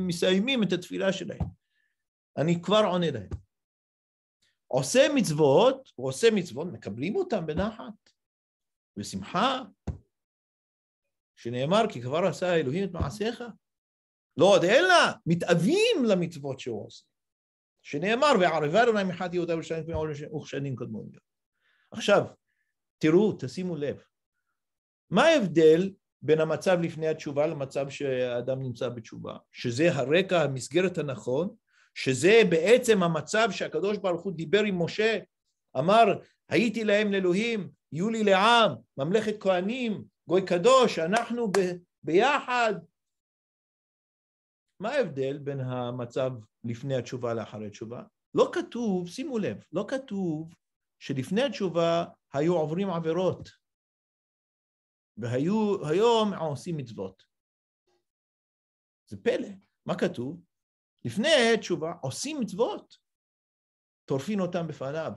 [0.00, 1.46] מסיימים את התפילה שלהם,
[2.36, 3.28] אני כבר עונה להם.
[4.66, 8.10] עושה מצוות, הוא עושה מצוות, מקבלים אותם בנחת,
[8.96, 9.62] בשמחה,
[11.36, 13.44] שנאמר כי כבר עשה אלוהים את מעשיך.
[14.36, 14.94] לא עוד אלא,
[15.26, 17.04] מתאווים למצוות שהוא עושה.
[17.82, 19.96] שנאמר, וערבה אדוני מחת יהודה ושנים
[20.36, 21.22] וכשנים קודמוניות.
[21.90, 22.26] עכשיו,
[22.98, 24.02] תראו, תשימו לב,
[25.10, 25.90] מה ההבדל
[26.22, 29.36] בין המצב לפני התשובה למצב שהאדם נמצא בתשובה?
[29.52, 31.54] שזה הרקע, המסגרת הנכון,
[31.94, 35.18] שזה בעצם המצב שהקדוש ברוך הוא דיבר עם משה,
[35.78, 36.04] אמר,
[36.48, 41.58] הייתי להם לאלוהים, יהיו לי לעם, ממלכת כהנים, גוי קדוש, אנחנו ב,
[42.02, 42.74] ביחד.
[44.80, 46.30] מה ההבדל בין המצב
[46.64, 48.02] לפני התשובה לאחרי התשובה?
[48.34, 50.54] לא כתוב, שימו לב, לא כתוב
[50.98, 53.50] שלפני התשובה היו עוברים עבירות,
[55.16, 57.22] והיום עושים מצוות.
[59.06, 59.48] זה פלא.
[59.86, 60.44] מה כתוב?
[61.04, 62.96] לפני תשובה עושים מצוות,
[64.04, 65.12] טורפין אותם בפניו.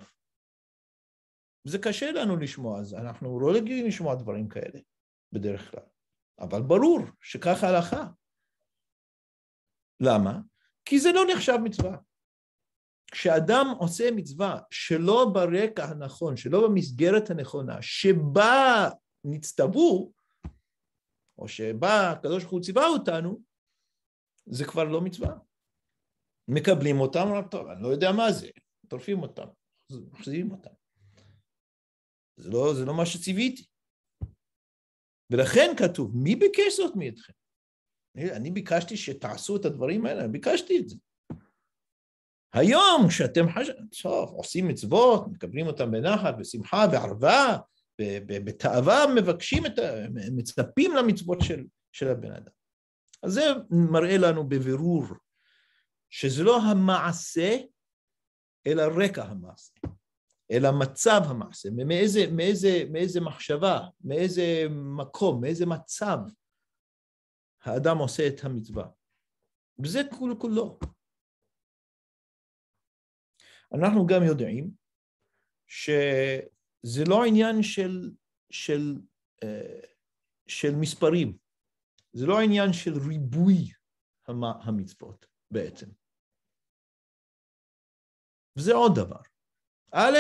[1.63, 4.79] זה קשה לנו לשמוע, אז אנחנו לא רגילים לשמוע דברים כאלה
[5.31, 5.83] בדרך כלל,
[6.39, 8.07] אבל ברור שככה הלכה.
[9.99, 10.39] למה?
[10.85, 11.97] כי זה לא נחשב מצווה.
[13.11, 18.89] כשאדם עושה מצווה שלא ברקע הנכון, שלא במסגרת הנכונה, שבה
[19.23, 20.13] נצטוו,
[21.37, 23.41] או שבה הקדוש ברוך הוא ציווה אותנו,
[24.45, 25.37] זה כבר לא מצווה.
[26.47, 28.49] מקבלים אותם, אומרים, טוב, אני לא יודע מה זה,
[28.87, 29.47] טורפים אותם,
[30.11, 30.69] מחזירים אותם.
[32.35, 33.65] זה לא, זה לא מה שציוויתי.
[35.31, 37.33] ולכן כתוב, מי ביקש זאת מאתכם?
[38.17, 40.95] אני ביקשתי שתעשו את הדברים האלה, ביקשתי את זה.
[42.53, 47.57] היום כשאתם חשבים, טוב, עושים מצוות, מקבלים אותם בנחת, בשמחה, בערווה,
[48.45, 49.81] בתאווה מבקשים את ה...
[50.31, 52.51] מצפים למצוות של, של הבן אדם.
[53.23, 55.03] אז זה מראה לנו בבירור
[56.09, 57.57] שזה לא המעשה,
[58.67, 59.73] אלא רקע המעשה,
[60.51, 66.17] אלא מצב המעשה, מאיזה, מאיזה, מאיזה מחשבה, מאיזה מקום, מאיזה מצב
[67.63, 68.87] האדם עושה את המצווה.
[69.83, 70.79] וזה כול כולו.
[73.73, 74.71] אנחנו גם יודעים
[76.85, 78.11] שזה לא עניין של,
[78.51, 79.01] של,
[79.43, 79.79] אה,
[80.47, 81.37] של מספרים,
[82.13, 83.71] זה לא עניין של ריבוי
[84.63, 85.87] המצוות בעצם.
[88.57, 89.21] וזה עוד דבר.
[89.91, 90.17] א',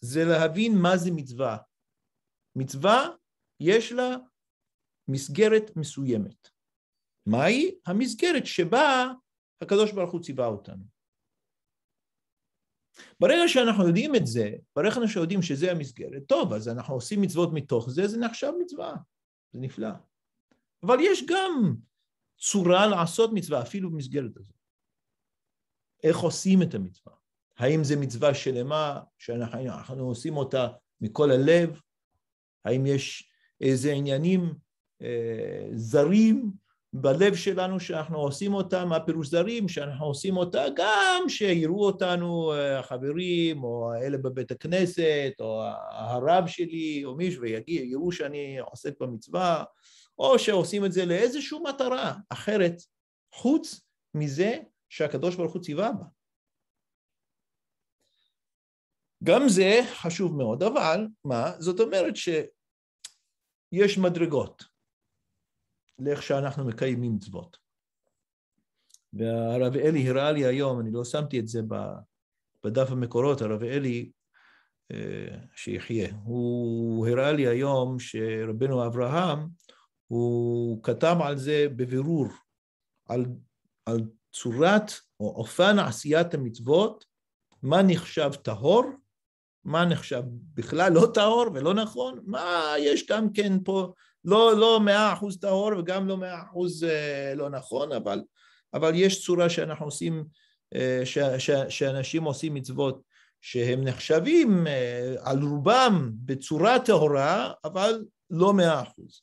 [0.00, 1.58] זה להבין מה זה מצווה.
[2.56, 3.08] מצווה,
[3.60, 4.16] יש לה
[5.08, 6.48] מסגרת מסוימת.
[7.26, 7.80] מהי?
[7.86, 9.12] המסגרת שבה
[9.62, 10.84] הקדוש ברוך הוא ציווה אותנו.
[13.20, 17.52] ברגע שאנחנו יודעים את זה, ברגע שאנחנו יודעים שזה המסגרת, טוב, אז אנחנו עושים מצוות
[17.52, 18.94] מתוך זה, זה נחשב מצווה,
[19.52, 19.90] זה נפלא.
[20.82, 21.74] אבל יש גם
[22.38, 24.54] צורה לעשות מצווה, אפילו במסגרת הזאת.
[26.02, 27.14] איך עושים את המצווה?
[27.58, 30.68] האם זו מצווה שלמה שאנחנו עושים אותה
[31.00, 31.80] מכל הלב?
[32.64, 34.54] האם יש איזה עניינים
[35.02, 36.52] אה, זרים
[36.94, 39.68] בלב שלנו שאנחנו עושים אותם, מה פירוש זרים?
[39.68, 47.04] שאנחנו עושים אותה גם שיראו אותנו אה, החברים או אלה בבית הכנסת או הרב שלי
[47.04, 49.64] או מישהו ויראו שאני עוסק במצווה
[50.18, 52.74] או שעושים את זה לאיזושהי מטרה אחרת
[53.34, 53.80] חוץ
[54.14, 56.04] מזה שהקדוש ברוך הוא ציווה בה.
[59.24, 61.52] גם זה חשוב מאוד, אבל מה?
[61.58, 64.71] זאת אומרת שיש מדרגות
[66.04, 67.56] לאיך שאנחנו מקיימים מצוות.
[69.12, 71.60] והרב אלי הראה לי היום, אני לא שמתי את זה
[72.64, 74.10] בדף המקורות, הרב אלי,
[74.92, 79.38] אה, שיחיה, הוא הראה לי היום שרבנו אברהם,
[80.06, 82.26] הוא כתב על זה בבירור,
[83.08, 83.24] על,
[83.86, 84.00] על
[84.32, 87.04] צורת או אופן עשיית המצוות,
[87.62, 88.84] מה נחשב טהור,
[89.64, 90.22] מה נחשב
[90.54, 93.92] בכלל לא טהור ולא נכון, מה יש גם כן פה,
[94.24, 98.22] לא, לא מאה אחוז טהור וגם לא מאה אחוז אה, לא נכון, אבל,
[98.74, 100.24] אבל יש צורה שאנחנו עושים,
[100.74, 103.02] אה, ש, ש, שאנשים עושים מצוות
[103.40, 109.22] שהם נחשבים אה, על רובם בצורה טהורה, אבל לא מאה אחוז.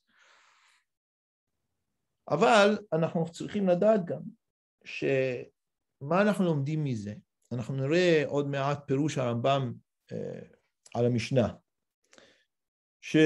[2.30, 4.22] אבל אנחנו צריכים לדעת גם
[4.84, 7.14] שמה אנחנו לומדים מזה?
[7.52, 9.74] אנחנו נראה עוד מעט פירוש הרמב"ם
[10.96, 11.54] על המשנה.
[13.02, 13.18] ש,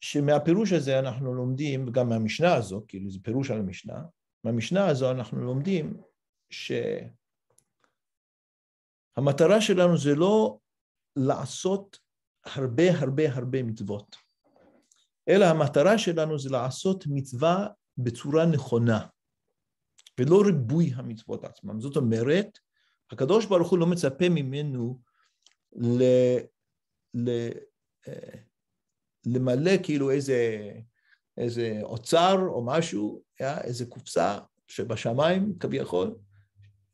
[0.00, 4.02] שמהפירוש הזה אנחנו לומדים, וגם מהמשנה הזו, כאילו זה פירוש על המשנה,
[4.44, 6.02] מהמשנה הזו אנחנו לומדים
[6.50, 7.10] שהמטרה
[9.60, 10.58] שלנו זה לא
[11.16, 11.98] לעשות
[12.44, 14.16] הרבה הרבה הרבה מצוות,
[15.28, 17.66] אלא המטרה שלנו זה לעשות מצווה
[17.98, 19.06] בצורה נכונה,
[20.20, 21.80] ולא ריבוי המצוות עצמם.
[21.80, 22.58] זאת אומרת,
[23.10, 25.00] הקדוש ברוך הוא לא מצפה ממנו
[25.72, 26.02] ל,
[27.14, 27.30] ל,
[28.08, 28.47] אה,
[29.34, 30.70] למלא כאילו איזה,
[31.38, 36.14] איזה אוצר או משהו, איזה קופסה שבשמיים כביכול,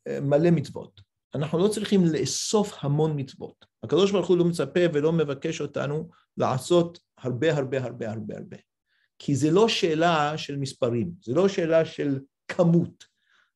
[0.07, 1.01] אה, מלא מצוות.
[1.35, 3.65] אנחנו לא צריכים לאסוף המון מצוות.
[3.83, 8.57] הקדוש ברוך הוא לא מצפה ולא מבקש אותנו לעשות הרבה הרבה הרבה הרבה הרבה.
[9.19, 13.03] כי זה לא שאלה של מספרים, זה לא שאלה של כמות,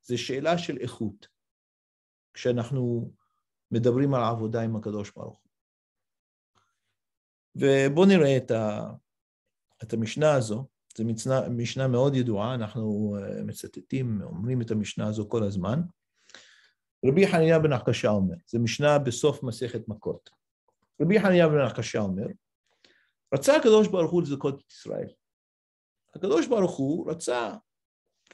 [0.04, 1.28] זה שאלה של איכות.
[2.34, 3.12] כשאנחנו
[3.72, 5.49] מדברים על העבודה עם הקדוש ברוך הוא.
[7.60, 8.92] ובואו נראה את, ה,
[9.84, 10.66] את המשנה הזו,
[10.98, 15.82] זו משנה, משנה מאוד ידועה, אנחנו אה, מצטטים, אומרים את המשנה הזו כל הזמן.
[17.06, 20.30] רבי חניניה בן הקשה אומר, זו משנה בסוף מסכת מכות.
[21.02, 22.26] רבי חניניה בן הקשה אומר,
[23.34, 25.08] רצה הקדוש ברוך הוא לזכות את ישראל.
[26.16, 27.56] הקדוש ברוך הוא רצה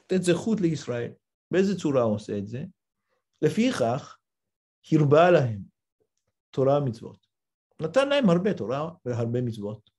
[0.00, 1.12] לתת זכות לישראל.
[1.50, 2.64] באיזה צורה הוא עושה את זה?
[3.42, 4.16] לפיכך,
[4.92, 5.60] הרבה להם
[6.50, 7.25] תורה ומצוות.
[7.82, 9.90] נתן להם הרבה תורה והרבה מצוות.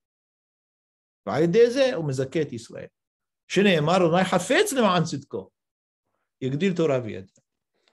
[1.26, 2.88] ועל ידי זה הוא מזכה את ישראל.
[3.48, 5.50] שנאמר, אולי חפץ למען צדקו,
[6.42, 7.32] יגדיל תורה וידע.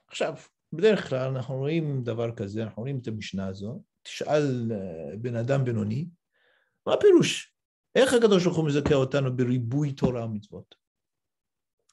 [0.07, 0.33] עכשיו,
[0.73, 5.65] בדרך כלל אנחנו רואים דבר כזה, אנחנו רואים את המשנה הזו, תשאל אה, בן אדם
[5.65, 6.07] בינוני,
[6.87, 7.55] מה הפירוש?
[7.95, 10.75] איך הקדוש ברוך הוא מזכה אותנו בריבוי תורה ומצוות?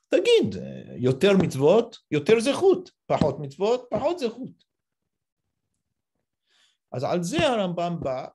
[0.09, 0.63] תגיד,
[0.97, 4.65] יותר מצוות, יותר זכות, פחות מצוות, פחות זכות.
[6.93, 8.27] אז על זה הרמב"ם בא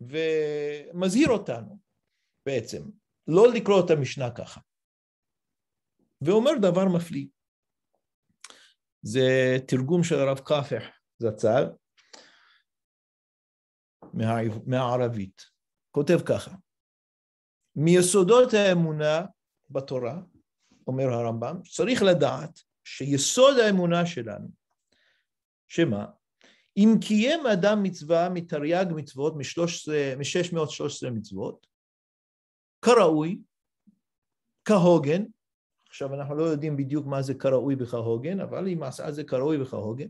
[0.00, 1.78] ומזהיר אותנו
[2.46, 2.82] בעצם,
[3.28, 4.60] לא לקרוא את המשנה ככה.
[6.20, 7.26] ואומר דבר מפליא.
[9.02, 10.84] זה תרגום של הרב קאפח
[11.18, 11.64] זצ"ל
[14.66, 15.42] מהערבית.
[15.90, 16.50] כותב ככה,
[17.76, 19.26] מיסודות האמונה
[19.70, 20.20] בתורה,
[20.86, 24.48] אומר הרמב"ם, צריך לדעת שיסוד האמונה שלנו,
[25.68, 26.06] שמה?
[26.76, 31.66] אם קיים אדם מצווה מתרי"ג מצוות, מ-613 מצוות,
[32.82, 33.40] כראוי,
[34.64, 35.24] כהוגן,
[35.88, 40.06] עכשיו אנחנו לא יודעים בדיוק מה זה כראוי וכהוגן, אבל אם עשה זה כראוי וכהוגן,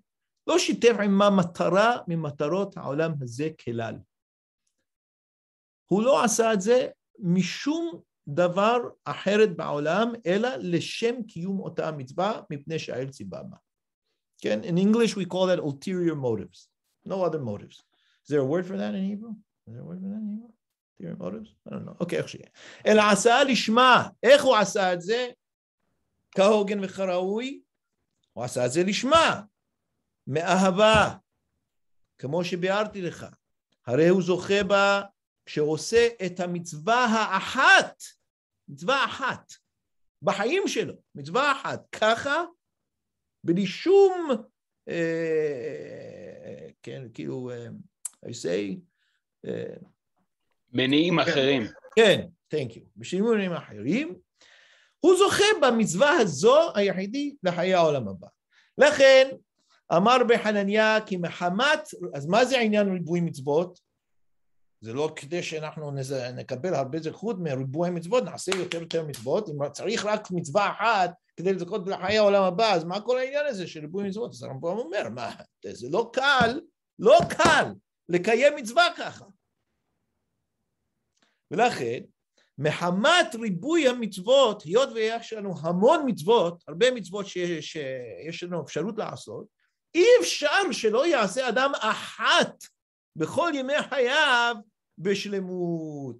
[0.47, 3.95] לא שיתף עמה מטרה ממטרות העולם הזה כלל.
[5.91, 12.79] הוא לא עשה את זה משום דבר אחרת בעולם, אלא לשם קיום אותה המצווה, מפני
[12.79, 13.57] שהאל ציווה בה.
[14.39, 14.61] כן?
[14.63, 16.69] In English we call that ulterior motives,
[17.07, 17.77] no other motives.
[18.25, 19.35] Is there a word for that in Hebrew?
[19.67, 20.53] Is there a word for that in Hebrew?
[20.99, 21.49] ulterior motives?
[21.67, 21.97] I don't know.
[22.01, 22.49] אוקיי, איך שיהיה.
[22.87, 24.09] אלא עשה לשמה.
[24.23, 25.29] איך הוא עשה את זה?
[26.31, 27.61] כהוגן וכראוי?
[28.33, 29.43] הוא עשה את זה לשמה.
[30.27, 31.17] מאהבה.
[32.19, 33.27] כמו שביארתי לך.
[33.87, 35.03] הרי הוא זוכה בה
[35.47, 38.03] כשעושה את המצווה האחת,
[38.69, 39.53] מצווה אחת,
[40.23, 42.45] בחיים שלו, מצווה אחת, ככה,
[43.47, 44.31] בלי שום,
[44.89, 47.67] אה, כן, כאילו, אה,
[48.27, 48.79] I say,
[49.47, 49.75] אה,
[50.73, 51.63] מניעים אחרים.
[51.97, 54.15] כן, thank you, בשביל מניעים אחרים,
[55.01, 58.27] הוא זוכה במצווה הזו היחידי לחיי העולם הבא.
[58.79, 59.29] לכן,
[59.97, 61.81] אמר בחנניה כי מחמת,
[62.15, 63.86] אז מה זה עניין ריבוי מצוות?
[64.87, 65.91] זה לא כדי שאנחנו
[66.35, 71.53] נקבל הרבה זכות מריבוי מצוות, נעשה יותר ויותר מצוות, אם צריך רק מצווה אחת כדי
[71.53, 74.31] לזכות לחיי העולם הבא, אז מה כל העניין הזה של ריבוי מצוות?
[74.31, 75.35] אז הרמב"ם אומר, מה,
[75.73, 76.61] זה לא קל,
[76.99, 77.73] לא קל
[78.09, 79.25] לקיים מצווה ככה.
[81.51, 82.01] ולכן,
[82.59, 89.47] מחמת ריבוי המצוות, היות ויש לנו המון מצוות, הרבה מצוות שיש, שיש לנו אפשרות לעשות,
[89.95, 92.65] אי אפשר שלא יעשה אדם אחת
[93.17, 94.57] בכל ימי חייו
[94.99, 96.17] בשלמות.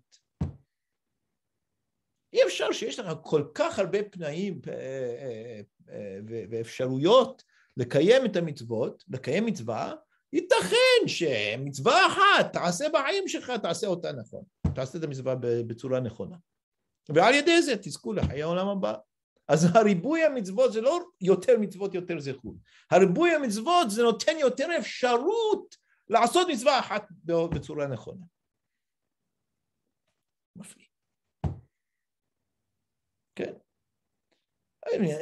[2.33, 4.61] אי אפשר שיש לך כל כך הרבה פנאים
[6.51, 7.43] ואפשרויות
[7.77, 9.95] לקיים את המצוות, לקיים מצווה,
[10.33, 14.43] ייתכן שמצווה אחת תעשה בחיים שלך, תעשה אותה נכון,
[14.75, 16.37] תעשה את המצווה בצורה נכונה.
[17.09, 18.95] ועל ידי זה תזכו לחיי העולם הבא.
[19.49, 22.55] אז הריבוי המצוות זה לא יותר מצוות יותר זכות,
[22.91, 25.77] הריבוי המצוות זה נותן יותר אפשרות
[26.09, 28.25] לעשות מצווה אחת בצורה נכונה.
[30.57, 30.87] מפליא.
[33.35, 33.53] כן.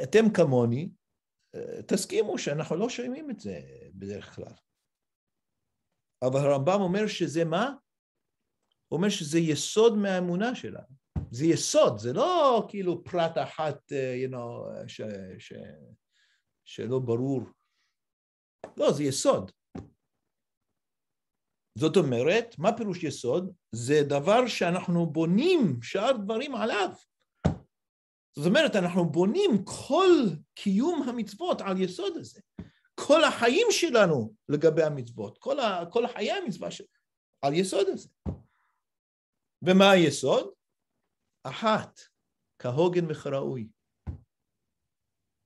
[0.03, 0.89] אתם כמוני,
[1.87, 3.59] תסכימו שאנחנו לא שומעים את זה
[3.93, 4.53] בדרך כלל.
[6.21, 7.75] אבל הרמב"ם אומר שזה מה?
[8.87, 10.95] הוא אומר שזה יסוד מהאמונה שלנו.
[11.31, 15.01] זה יסוד, זה לא כאילו פרט אחת, you know, ש,
[15.39, 15.53] ש,
[16.65, 17.41] שלא ברור.
[18.77, 19.51] לא, זה יסוד.
[21.77, 23.53] זאת אומרת, מה פירוש יסוד?
[23.71, 26.89] זה דבר שאנחנו בונים שאר דברים עליו.
[28.35, 30.11] זאת אומרת, אנחנו בונים כל
[30.53, 32.41] קיום המצוות על יסוד הזה.
[32.95, 36.89] כל החיים שלנו לגבי המצוות, כל, ה, כל חיי המצווה שלנו,
[37.41, 38.09] על יסוד הזה.
[39.61, 40.53] ומה היסוד?
[41.43, 41.99] אחת,
[42.59, 43.69] כהוגן וכראוי.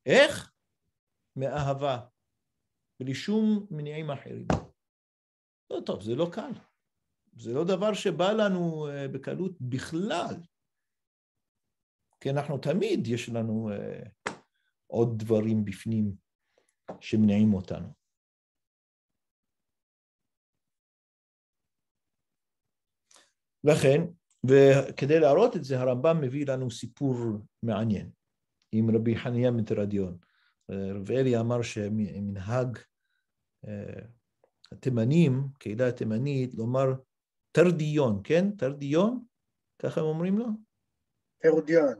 [0.06, 0.52] איך?
[1.36, 2.00] מאהבה,
[3.00, 4.69] בלי שום מניעים אחרים.
[5.70, 6.52] לא טוב, זה לא קל.
[7.38, 10.36] זה לא דבר שבא לנו אה, בקלות בכלל.
[12.20, 14.32] כי אנחנו תמיד, יש לנו uh,
[14.88, 16.16] עוד דברים בפנים
[17.00, 17.88] שמניעים אותנו.
[23.64, 24.02] לכן,
[24.50, 27.16] וכדי להראות את זה, הרמב"ם מביא לנו סיפור
[27.64, 28.12] מעניין
[28.72, 30.18] עם רבי חניה מטרדיון.
[30.70, 32.78] רב אלי אמר שמנהג
[33.68, 34.02] אה,
[34.72, 36.94] התימנים, קהילה התימנית, לומר
[37.52, 38.52] תרדיון, כן?
[38.52, 39.24] תרדיון?
[39.80, 40.46] ככה הם אומרים לו?
[41.42, 41.94] תרודיון.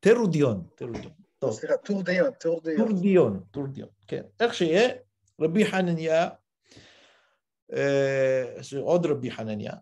[0.00, 1.12] תרודיון, תרודיון.
[1.50, 2.76] סליחה, טורדיון, טורדיון.
[2.76, 4.22] טורדיון, טורדיון, כן.
[4.40, 4.94] איך שיהיה,
[5.40, 6.28] רבי חנניה,
[7.72, 8.44] אה,
[8.80, 9.72] עוד רבי חנניה,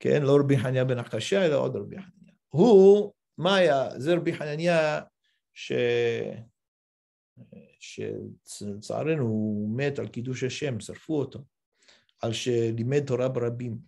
[0.00, 0.22] כן?
[0.22, 2.34] לא רבי חנניה בן החשע, אלא עוד רבי חנניה.
[2.48, 3.98] הוא, מה היה?
[3.98, 5.00] זה רבי חנניה
[5.54, 5.72] ש...
[7.78, 11.38] שלצערנו הוא מת על קידוש השם, שרפו אותו,
[12.24, 13.78] על שלימד תורה ברבים.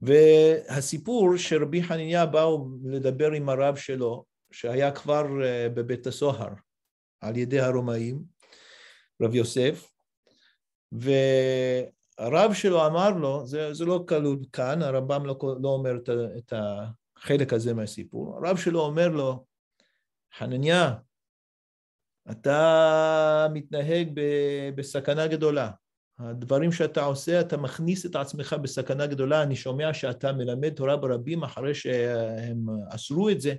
[0.00, 6.48] והסיפור שרבי חנניה באו לדבר עם הרב שלו, שהיה כבר אה, בבית הסוהר
[7.20, 8.22] על ידי הרומאים,
[9.22, 9.90] רב יוסף,
[12.18, 16.52] הרב שלו אמר לו, זה, זה לא כלול כאן, הרמב"ם לא, לא אומר את, את
[17.16, 19.44] החלק הזה מהסיפור, הרב שלו אומר לו,
[20.38, 20.94] חנניה,
[22.30, 24.20] אתה מתנהג
[24.74, 25.70] בסכנה גדולה.
[26.18, 29.42] הדברים שאתה עושה, אתה מכניס את עצמך בסכנה גדולה.
[29.42, 33.54] אני שומע שאתה מלמד תורה ברבים אחרי שהם אסרו את זה.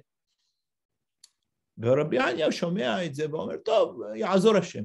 [1.78, 4.84] ורבי עניה שומע את זה ואומר, טוב, יעזור השם.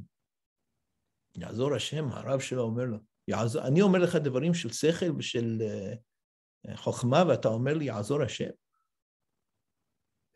[1.37, 2.99] יעזור השם, הרב שלו אומר לו,
[3.29, 8.51] יעזור, אני אומר לך דברים של שכל ושל uh, חוכמה, ואתה אומר לי, יעזור השם?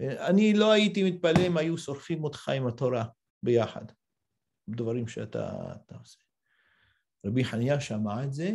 [0.01, 3.05] אני לא הייתי מתפלא אם היו שורפים אותך עם התורה
[3.43, 3.85] ביחד,
[4.69, 5.51] בדברים שאתה
[5.99, 6.28] עושה.
[7.27, 8.53] רבי חניה שמע את זה,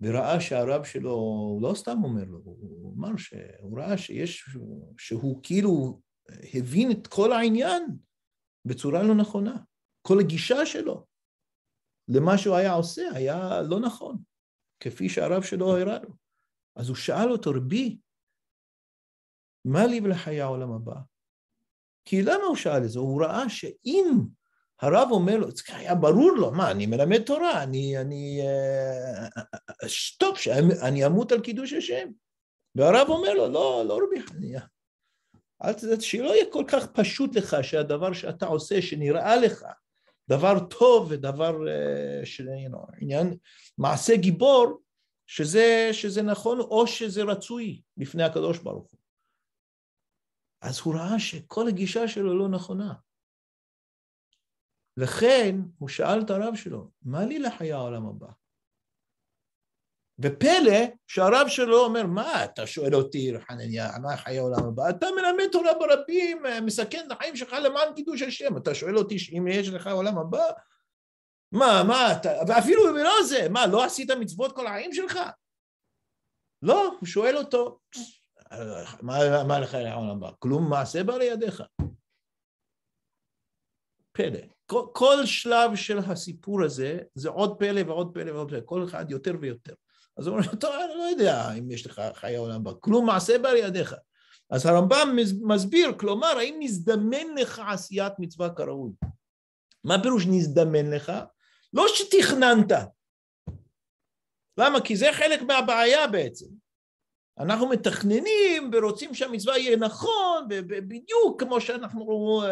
[0.00, 4.56] וראה שהרב שלו, הוא לא סתם אומר לו, הוא אמר שהוא ראה שיש,
[4.98, 6.00] שהוא כאילו
[6.54, 7.82] הבין את כל העניין
[8.64, 9.56] בצורה לא נכונה.
[10.02, 11.06] כל הגישה שלו
[12.08, 14.22] למה שהוא היה עושה היה לא נכון,
[14.80, 16.10] כפי שהרב שלו הראה לו.
[16.76, 17.98] אז הוא שאל אותו, רבי,
[19.64, 21.00] מה לי ולחיי העולם הבא?
[22.04, 22.98] כי למה הוא שאל את זה?
[22.98, 24.04] הוא ראה שאם
[24.82, 28.40] הרב אומר לו, היה ברור לו, מה, אני מלמד תורה, אני, אני,
[29.86, 32.08] סטופ, אה, שאני אמות על קידוש השם.
[32.74, 34.60] והרב אומר לו, לא, לא רבי חניה.
[36.00, 39.64] שלא יהיה כל כך פשוט לך שהדבר שאתה עושה, שנראה לך
[40.30, 43.36] דבר טוב ודבר, אה, you עניין,
[43.78, 44.82] מעשה גיבור,
[45.26, 49.00] שזה, שזה נכון או שזה רצוי לפני הקדוש ברוך הוא.
[50.62, 52.92] אז הוא ראה שכל הגישה שלו לא נכונה.
[54.98, 58.26] לכן הוא שאל את הרב שלו, מה לי לחיי העולם הבא?
[60.18, 64.90] ופלא שהרב שלו אומר, מה אתה שואל אותי, חנניה, מה חיי העולם הבא?
[64.90, 69.48] אתה מלמד תורה ברבים, מסכן את החיים שלך למען קידוש השם, אתה שואל אותי אם
[69.48, 70.44] יש לך עולם הבא?
[71.52, 75.18] מה, מה, אתה, ואפילו לא זה, מה, לא עשית מצוות כל החיים שלך?
[76.62, 77.80] לא, הוא שואל אותו,
[79.02, 80.30] מה, מה לך לעולם הבא?
[80.38, 81.62] כלום מעשה בא לידיך.
[84.18, 84.40] פלא.
[84.66, 89.10] כל, כל שלב של הסיפור הזה, זה עוד פלא ועוד פלא ועוד פלא, כל אחד
[89.10, 89.74] יותר ויותר.
[90.16, 93.38] אז הוא אומר, טוב, אני לא יודע אם יש לך חיי עולם הבא, כלום מעשה
[93.38, 93.94] בא לידיך.
[94.50, 98.92] אז הרמב"ם מסביר, כלומר, האם נזדמן לך עשיית מצווה כראוי?
[99.84, 101.12] מה פירוש נזדמן לך?
[101.72, 102.72] לא שתכננת.
[104.58, 104.80] למה?
[104.80, 106.46] כי זה חלק מהבעיה בעצם.
[107.38, 112.42] אנחנו מתכננים ורוצים שהמצווה יהיה נכון, ובדיוק כמו שאנחנו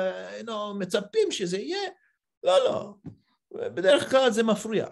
[0.45, 1.91] לא, מצפים שזה יהיה.
[2.43, 2.95] לא, לא.
[3.51, 4.87] בדרך כלל זה מפריע.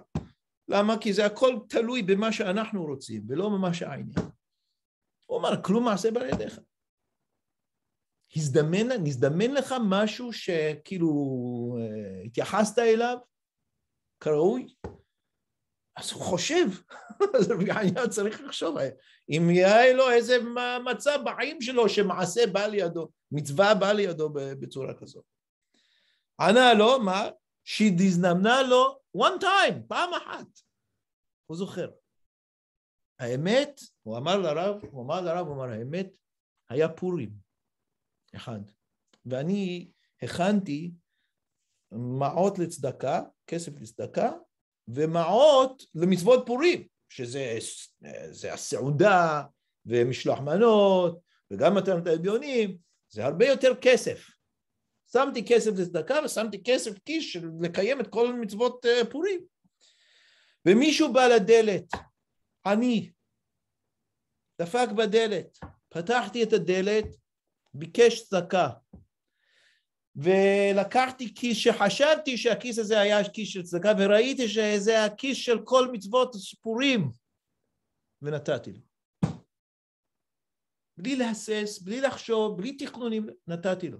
[0.69, 0.99] למה?
[0.99, 4.19] כי זה הכל תלוי במה שאנחנו רוצים, ולא במה שהעניין.
[5.27, 6.61] הוא אמר, כלום מעשה בא לידיך.
[8.37, 11.09] הזדמן, נזדמן לך משהו שכאילו
[11.81, 13.17] אה, התייחסת אליו
[14.21, 14.67] כראוי,
[15.97, 16.67] אז הוא חושב,
[17.39, 18.77] אז העניין צריך לחשוב,
[19.29, 20.39] אם יהיה לו איזה
[20.85, 25.25] מצב בחיים שלו שמעשה בא לידו, מצווה בא לידו בצורה כזאת.
[26.41, 27.29] ענה לו, מה?
[27.65, 30.47] שהזדמנה לו one time, פעם אחת.
[31.47, 31.91] הוא זוכר.
[33.19, 36.07] האמת, הוא אמר לרב, הוא אמר לרב, הוא אמר, האמת,
[36.69, 37.31] היה פורים,
[38.37, 38.61] אחד.
[39.27, 39.91] ואני
[40.23, 40.93] הכנתי
[41.93, 44.33] מעות לצדקה, כסף לצדקה,
[44.89, 49.43] ומעות למצוות פורים, שזה הסעודה
[49.87, 51.19] ומשלוח מנות
[51.51, 52.77] וגם מתנות האביונים,
[53.09, 54.31] זה הרבה יותר כסף.
[55.13, 59.41] שמתי כסף לצדקה ושמתי כסף כיס לקיים את כל מצוות אה, פורים.
[60.67, 61.85] ומישהו בא לדלת,
[62.67, 63.11] אני,
[64.61, 65.59] דפק בדלת,
[65.89, 67.05] פתחתי את הדלת,
[67.75, 68.69] ביקש צדקה.
[70.17, 76.35] ולקחתי כיס שחשבתי שהכיס הזה היה כיס של צדקה וראיתי שזה הכיס של כל מצוות
[76.35, 77.13] ספורים
[78.23, 78.81] ונתתי לו.
[80.97, 83.99] בלי להסס, בלי לחשוב, בלי תכנונים, נתתי לו.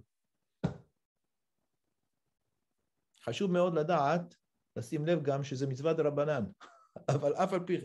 [3.25, 4.35] חשוב מאוד לדעת,
[4.77, 6.45] לשים לב גם שזה מצווה דרבנן,
[7.15, 7.77] אבל אף על פי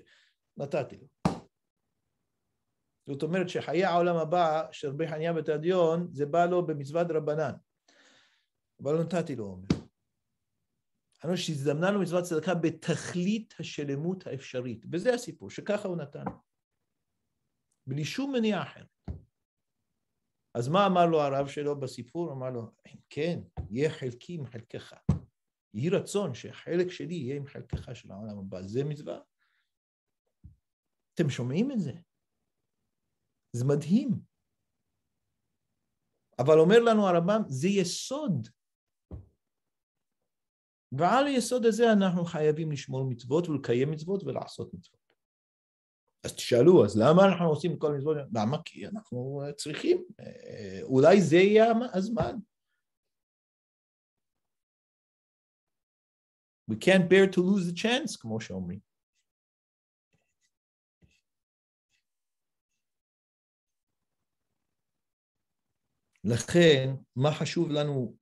[0.57, 1.07] נתתי לו.
[3.07, 7.51] זאת אומרת שחיי העולם הבא של רבי חניה ותדיון זה בא לו במצוות דרבנן.
[8.83, 9.61] אבל לא נתתי לו.
[11.23, 16.23] אני אומר שהזדמנה לו מצוות צדקה בתכלית השלמות האפשרית, וזה הסיפור, שככה הוא נתן.
[17.87, 18.83] בלי שום מניע אחר.
[20.53, 22.31] אז מה אמר לו הרב שלו בסיפור?
[22.31, 22.71] אמר לו,
[23.09, 24.93] כן, יהיה חלקי עם חלקך.
[25.73, 28.61] יהי רצון שחלק שלי יהיה עם חלקך של העולם הבא.
[28.61, 29.19] זה מצווה.
[31.13, 31.91] אתם שומעים את זה?
[33.51, 34.09] זה מדהים.
[36.39, 38.47] אבל אומר לנו הרמב"ם, זה יסוד
[40.91, 44.99] ועל היסוד הזה אנחנו חייבים לשמור מצוות ולקיים מצוות ולעשות מצוות.
[46.25, 48.17] אז תשאלו, אז למה אנחנו עושים כל המצוות?
[48.33, 48.57] למה?
[48.65, 50.03] כי אנחנו צריכים,
[50.83, 52.35] אולי זה יהיה הזמן.
[56.71, 58.79] We can't bear to lose the chance, כמו שאומרים.
[66.23, 68.17] לכן, מה חשוב לנו,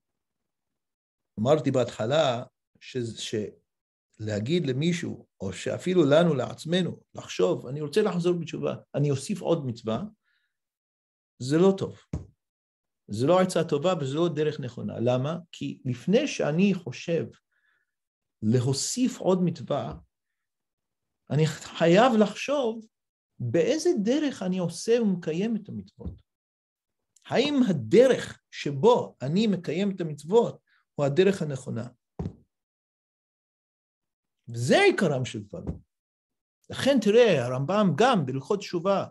[1.39, 2.43] אמרתי בהתחלה,
[2.79, 10.03] שלהגיד למישהו, או שאפילו לנו, לעצמנו, לחשוב, אני רוצה לחזור בתשובה, אני אוסיף עוד מצווה,
[11.39, 11.99] זה לא טוב.
[13.07, 14.99] זה לא עצה טובה וזו לא דרך נכונה.
[14.99, 15.37] למה?
[15.51, 17.25] כי לפני שאני חושב
[18.41, 19.93] להוסיף עוד מצווה,
[21.29, 22.85] אני חייב לחשוב
[23.39, 26.21] באיזה דרך אני עושה ומקיים את המצוות.
[27.25, 30.61] האם הדרך שבו אני מקיים את המצוות
[30.95, 31.87] הוא הדרך הנכונה?
[34.49, 35.79] וזה עיקרם של דברים.
[36.69, 39.05] לכן תראה, הרמב"ם גם בהלכות תשובה,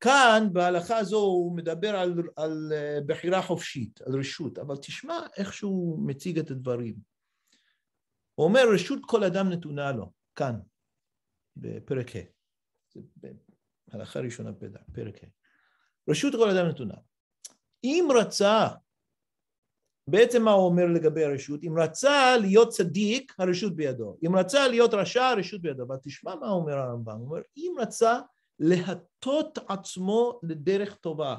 [0.00, 5.52] כאן בהלכה הזו הוא מדבר על, על אה, בחירה חופשית, על רשות, אבל תשמע איך
[5.52, 6.94] שהוא מציג את הדברים.
[8.34, 10.60] הוא אומר, רשות כל אדם נתונה לו, כאן,
[11.56, 12.20] בפרק ה',
[13.90, 14.50] הלכה ראשונה
[14.92, 15.26] פרק ה'.
[16.10, 16.94] רשות כל אדם נתונה.
[17.84, 18.68] אם רצה
[20.10, 21.60] בעצם מה הוא אומר לגבי הרשות?
[21.64, 24.16] אם רצה להיות צדיק, הרשות בידו.
[24.26, 25.82] אם רצה להיות רשע, הרשות בידו.
[25.82, 27.16] אבל תשמע מה אומר הרמב"ם.
[27.18, 28.20] הוא אומר, אם רצה
[28.58, 31.36] להטות עצמו לדרך טובה.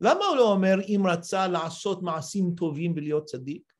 [0.00, 3.72] למה הוא לא אומר אם רצה לעשות מעשים טובים ולהיות צדיק?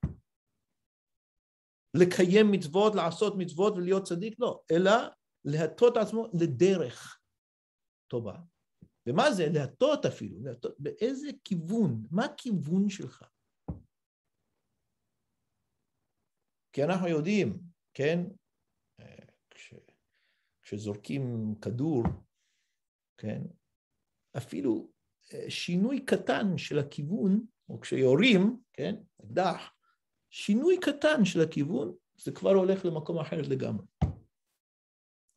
[1.94, 4.34] לקיים מצוות, לעשות מצוות ולהיות צדיק?
[4.38, 4.92] לא, אלא
[5.44, 7.20] להטות עצמו לדרך
[8.10, 8.34] טובה.
[9.06, 9.48] ומה זה?
[9.52, 12.02] להטות אפילו, להטות, באיזה כיוון?
[12.10, 13.24] מה הכיוון שלך?
[16.72, 17.60] כי אנחנו יודעים,
[17.94, 18.20] כן,
[19.50, 19.74] כש,
[20.62, 22.02] כשזורקים כדור,
[23.18, 23.42] כן,
[24.36, 24.90] אפילו
[25.32, 29.74] אה, שינוי קטן של הכיוון, או כשיורים, כן, אקדח,
[30.30, 33.86] שינוי קטן של הכיוון, זה כבר הולך למקום אחר לגמרי.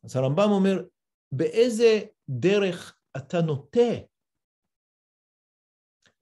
[0.04, 0.84] אז הרמב"ם אומר,
[1.32, 4.06] באיזה דרך אתה נוטה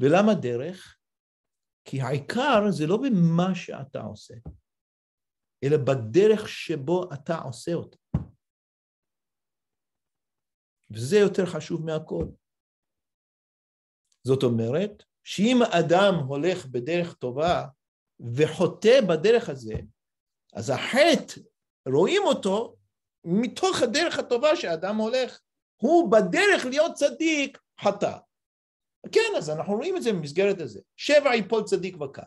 [0.01, 0.99] ולמה דרך?
[1.85, 4.35] כי העיקר זה לא במה שאתה עושה,
[5.65, 7.97] אלא בדרך שבו אתה עושה אותה.
[10.91, 12.25] וזה יותר חשוב מהכל.
[14.27, 17.67] זאת אומרת, שאם אדם הולך בדרך טובה
[18.37, 19.75] וחוטא בדרך הזה,
[20.53, 21.41] אז החטא,
[21.89, 22.77] רואים אותו
[23.25, 25.41] מתוך הדרך הטובה שאדם הולך.
[25.83, 28.17] הוא בדרך להיות צדיק, חטא.
[29.13, 30.81] כן, אז אנחנו רואים את זה במסגרת הזה.
[30.97, 32.23] שבע יפול צדיק וקם.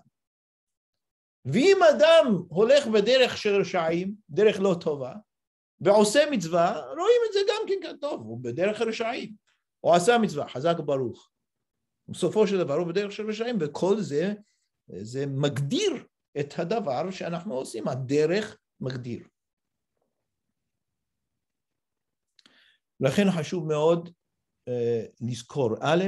[1.45, 5.13] ואם אדם הולך בדרך של רשעים, דרך לא טובה,
[5.79, 9.33] ועושה מצווה, רואים את זה גם כן כטוב, הוא בדרך רשעים.
[9.79, 11.29] הוא עשה מצווה, חזק ברוך.
[12.07, 14.33] בסופו של דבר הוא בדרך של רשעים, וכל זה,
[14.87, 16.05] זה מגדיר
[16.39, 19.27] את הדבר שאנחנו עושים, הדרך מגדיר.
[22.99, 24.09] לכן חשוב מאוד
[25.21, 26.03] לזכור, א',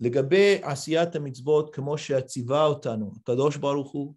[0.00, 4.14] לגבי עשיית המצוות כמו שהציווה אותנו הקדוש ברוך הוא,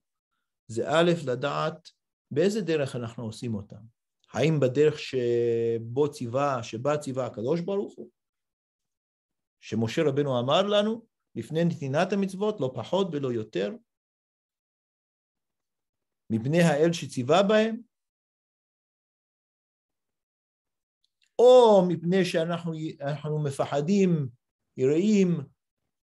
[0.68, 1.90] זה א', לדעת
[2.32, 3.82] באיזה דרך אנחנו עושים אותם.
[4.34, 8.10] האם בדרך שבו ציווה, שבה ציווה הקדוש ברוך הוא,
[9.60, 13.76] שמשה רבנו אמר לנו לפני נתינת המצוות, לא פחות ולא יותר,
[16.30, 17.82] מפני האל שציווה בהם,
[21.42, 24.28] או מפני שאנחנו מפחדים,
[24.78, 25.40] יראים,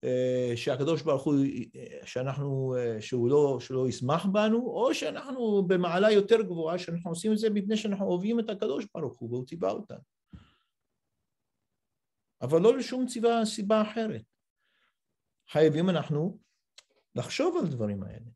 [0.05, 1.35] אה, שהקדוש ברוך הוא,
[2.05, 7.39] שאנחנו, אה, שהוא לא, שלא ישמח בנו, או שאנחנו במעלה יותר גבוהה, שאנחנו עושים את
[7.39, 9.99] זה מפני שאנחנו אוהבים את הקדוש ברוך הוא, והוא ציווה אותנו.
[12.43, 14.23] אבל לא לשום ציווה, סיבה אחרת.
[15.51, 16.39] חייבים אנחנו
[17.15, 18.36] לחשוב על דברים האלה.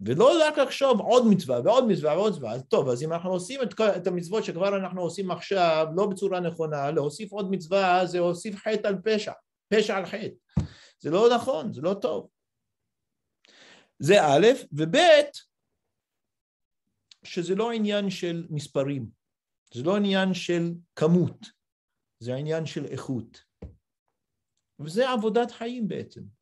[0.00, 3.62] ולא רק לחשוב עוד מצווה ועוד מצווה ועוד מצווה, אז טוב, אז אם אנחנו עושים
[3.62, 8.56] את, את המצוות שכבר אנחנו עושים עכשיו לא בצורה נכונה, להוסיף עוד מצווה זה להוסיף
[8.56, 9.32] חטא על פשע,
[9.68, 10.62] פשע על חטא.
[10.98, 12.28] זה לא נכון, זה לא טוב.
[13.98, 14.96] זה א', וב',
[17.24, 19.06] שזה לא עניין של מספרים,
[19.74, 21.46] זה לא עניין של כמות,
[22.18, 23.42] זה העניין של איכות.
[24.80, 26.37] וזה עבודת חיים בעצם.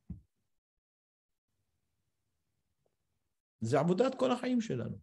[3.61, 4.99] זה עבודת כל החיים שלנו.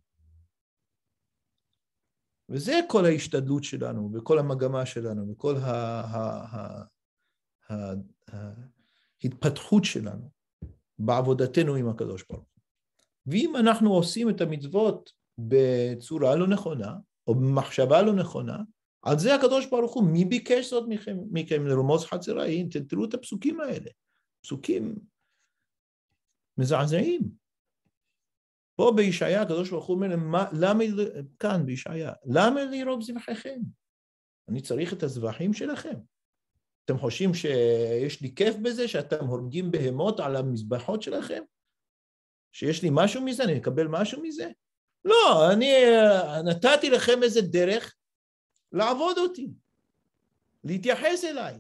[2.50, 5.56] וזה כל ההשתדלות שלנו, וכל המגמה שלנו, וכל
[9.24, 10.30] ההתפתחות שלנו
[11.00, 12.62] בעבודתנו עם הקדוש ברוך הוא.
[13.26, 16.96] ואם אנחנו עושים את המצוות בצורה לא נכונה,
[17.28, 18.58] או במחשבה לא נכונה,
[19.02, 22.70] על זה הקדוש ברוך הוא, מי ביקש זאת מכם, מכם לרמוז חצראים?
[22.70, 23.92] תראו את הפסוקים האלה,
[24.42, 24.96] פסוקים
[26.58, 27.43] מזעזעים.
[28.76, 30.08] פה בישעיה הקדוש ברוך הוא אומר
[30.54, 30.84] למה,
[31.40, 33.60] כאן בישעיה, למה לירוב זבחיכם?
[34.50, 35.96] אני צריך את הזבחים שלכם.
[36.86, 41.44] אתם חושבים שיש לי כיף בזה שאתם הורגים בהמות על המזבחות שלכם?
[42.52, 43.44] שיש לי משהו מזה?
[43.44, 44.50] אני אקבל משהו מזה?
[45.06, 45.74] לא, אני
[46.46, 47.96] נתתי לכם איזה דרך
[48.72, 49.50] לעבוד אותי,
[50.64, 51.60] להתייחס אליי.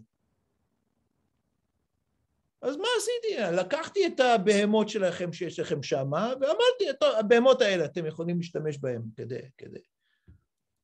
[2.64, 3.58] אז מה עשיתי?
[3.62, 9.02] לקחתי את הבהמות שלכם שיש לכם שמה, ואמרתי, טוב, הבהמות האלה, אתם יכולים להשתמש בהן
[9.16, 9.80] כדי, כדי.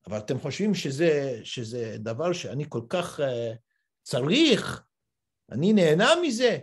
[0.08, 3.24] אבל אתם חושבים שזה, שזה דבר שאני כל כך uh,
[4.02, 4.88] צריך,
[5.52, 6.60] אני נהנה מזה.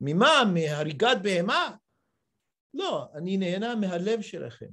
[0.00, 0.42] ממה?
[0.54, 1.76] מהריגת בהמה?
[2.74, 4.70] לא, אני נהנה מהלב שלכם,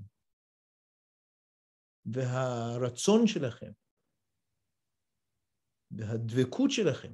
[2.05, 3.71] והרצון שלכם,
[5.91, 7.13] והדבקות שלכם,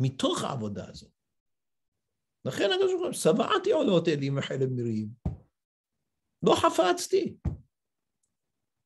[0.00, 1.17] מתוך העבודה הזאת.
[2.48, 5.08] לכן הקדוש ברוך הוא, שבעתי עולות אלי מחלב מרים.
[6.42, 7.36] לא חפצתי.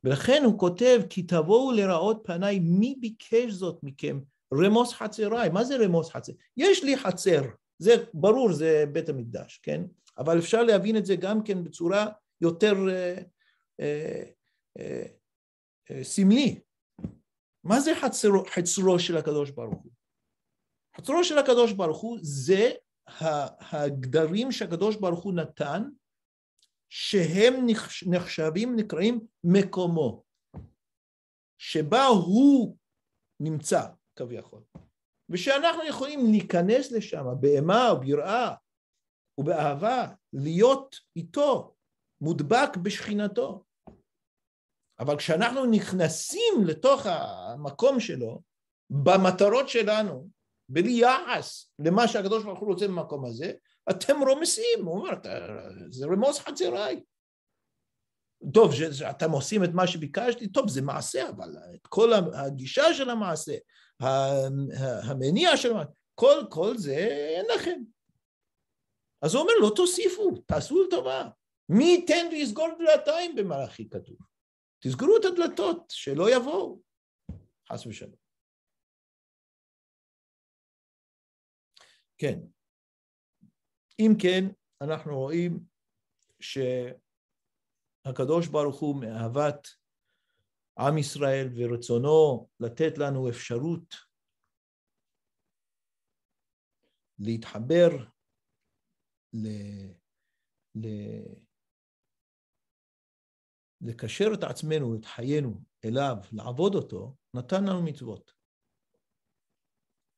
[0.05, 4.21] ולכן הוא כותב, כי תבואו לראות פניי, מי ביקש זאת מכם?
[4.55, 5.49] רמוס חצריי.
[5.49, 6.33] מה זה רמוס חצר?
[6.57, 7.43] יש לי חצר,
[7.79, 9.83] זה ברור, זה בית המקדש, כן?
[10.19, 12.07] אבל אפשר להבין את זה גם כן בצורה
[12.41, 13.19] יותר אה,
[13.81, 14.23] אה,
[15.91, 16.61] אה, סמלי.
[17.65, 19.93] מה זה חצרו, חצרו של הקדוש ברוך הוא?
[20.97, 22.71] חצרו של הקדוש ברוך הוא זה
[23.73, 25.83] הגדרים שהקדוש ברוך הוא נתן,
[26.89, 27.67] שהם
[28.07, 30.23] נחשבים, נקראים מקומו,
[31.59, 32.77] שבה הוא
[33.41, 33.87] נמצא
[34.17, 34.63] כביכול,
[35.29, 38.55] ושאנחנו יכולים להיכנס לשם באימה או ביראה
[39.39, 41.75] ובאהבה, להיות איתו,
[42.21, 43.65] מודבק בשכינתו.
[45.01, 48.43] אבל כשאנחנו נכנסים לתוך המקום שלו,
[48.91, 50.29] במטרות שלנו,
[50.73, 53.53] בלי יחס למה שהקדוש ברוך הוא רוצה במקום הזה,
[53.91, 55.11] אתם רומסים, הוא אומר,
[55.91, 57.03] זה רמוס חצריי.
[58.55, 58.73] טוב,
[59.11, 63.55] אתם עושים את מה שביקשתי, טוב, זה מעשה, אבל את כל הגישה של המעשה,
[65.11, 66.97] המניע של המעשה, כל, כל זה
[67.37, 67.83] אין לכם.
[69.23, 71.29] אז הוא אומר, לא תוסיפו, תעשו טובה.
[71.69, 74.17] מי ייתן ויסגור דלתיים במלאכי כתוב?
[74.81, 76.81] תסגרו את הדלתות, שלא יבואו,
[77.73, 78.22] חס ושלום.
[82.23, 82.39] כן.
[83.99, 84.45] אם כן,
[84.81, 85.67] אנחנו רואים
[86.41, 86.99] שהקדוש
[88.53, 89.69] ברוך הוא מאהבת
[90.79, 93.95] עם ישראל ורצונו לתת לנו אפשרות
[97.19, 97.89] להתחבר
[99.33, 99.47] ל...
[100.75, 100.87] ל...
[103.81, 105.51] לקשר את עצמנו, את חיינו
[105.85, 108.33] אליו, לעבוד אותו, נתן לנו מצוות.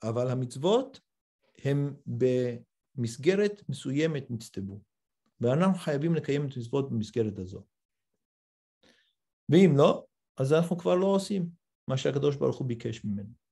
[0.02, 1.03] אבל המצוות
[1.64, 4.80] הם במסגרת מסוימת נצטבו,
[5.40, 7.62] ואנחנו חייבים לקיים את המצוות במסגרת הזו.
[9.48, 10.04] ואם לא,
[10.36, 11.48] אז אנחנו כבר לא עושים
[11.88, 13.44] מה שהקדוש ברוך הוא ביקש ממנו.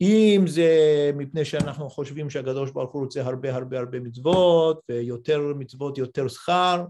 [0.00, 0.70] אם זה
[1.14, 6.84] מפני שאנחנו חושבים שהקדוש ברוך הוא רוצה הרבה הרבה הרבה מצוות, ויותר מצוות יותר שכר,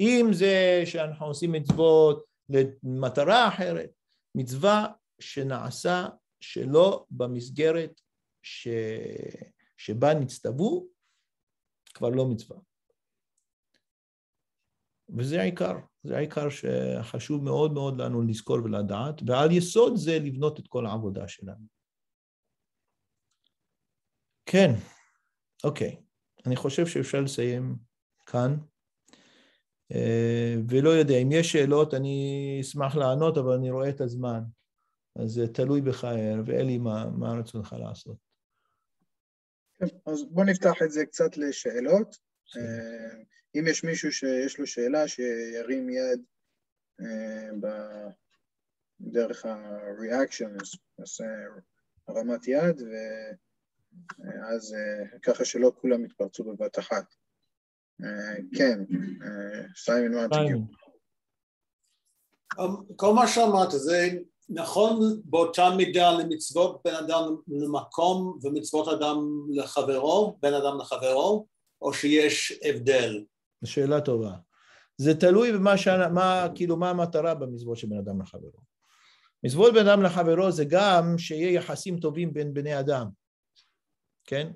[0.00, 3.90] אם זה שאנחנו עושים מצוות למטרה אחרת,
[4.34, 4.86] מצווה
[5.20, 6.08] שנעשה
[6.40, 8.00] שלא במסגרת
[8.46, 8.68] ש...
[9.76, 10.88] שבה נצטוו,
[11.94, 12.58] כבר לא מצווה.
[15.16, 20.68] וזה העיקר, זה העיקר שחשוב מאוד מאוד לנו לזכור ולדעת, ועל יסוד זה לבנות את
[20.68, 21.66] כל העבודה שלנו.
[24.46, 24.70] כן,
[25.64, 26.02] אוקיי,
[26.46, 27.76] אני חושב שאפשר לסיים
[28.26, 28.56] כאן,
[29.92, 34.42] אה, ולא יודע, אם יש שאלות אני אשמח לענות, אבל אני רואה את הזמן,
[35.16, 36.06] אז זה תלוי בך,
[36.46, 38.25] ואלי, מה, מה רצונך לעשות?
[39.78, 42.16] כן, אז בוא נפתח את זה קצת לשאלות.
[42.56, 43.22] אה,
[43.54, 46.22] אם יש מישהו שיש לו שאלה, שירים יד
[47.00, 48.08] אה,
[49.00, 51.24] דרך ה-reaction, נעשה
[52.08, 52.82] הרמת יד,
[54.18, 57.14] ואז אה, ככה שלא כולם יתפרצו בבת אחת.
[58.56, 58.78] כן,
[59.76, 60.58] סיימון וואנטיגיו.
[62.96, 64.08] כל מה שאמרת זה
[64.48, 71.46] נכון באותה מידה למצוות בין אדם למקום ומצוות אדם לחברו, בין אדם לחברו,
[71.82, 73.24] או שיש הבדל?
[73.64, 74.32] שאלה טובה.
[74.96, 75.88] זה תלוי במה, ש...
[75.88, 78.60] מה, כאילו, מה המטרה במצוות של בן אדם לחברו.
[79.44, 83.06] מצוות בין אדם לחברו זה גם שיהיה יחסים טובים בין בני אדם,
[84.24, 84.52] כן?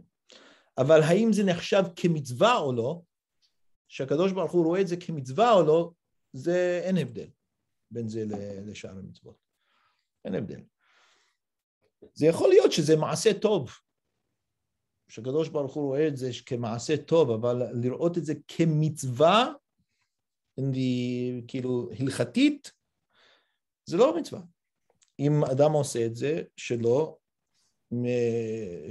[0.78, 3.00] אבל האם זה נחשב כמצווה או לא,
[3.88, 5.90] שהקדוש ברוך הוא רואה את זה כמצווה או לא,
[6.32, 7.28] זה אין הבדל
[7.90, 8.24] בין זה
[8.66, 9.49] לשאר המצוות.
[10.24, 10.60] אין הבדל.
[12.14, 13.70] זה יכול להיות שזה מעשה טוב,
[15.08, 19.52] שהקדוש ברוך הוא רואה את זה כמעשה טוב, אבל לראות את זה כמצווה,
[21.48, 22.72] כאילו הלכתית,
[23.86, 24.40] זה לא מצווה.
[25.18, 27.18] אם אדם עושה את זה, שלא,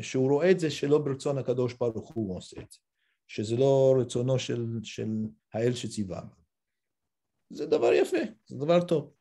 [0.01, 2.79] שהוא רואה את זה שלא ברצון הקדוש ברוך הוא עושה את זה,
[3.27, 5.09] שזה לא רצונו של, של
[5.53, 6.21] האל שציווה.
[7.49, 9.13] זה דבר יפה, זה דבר טוב,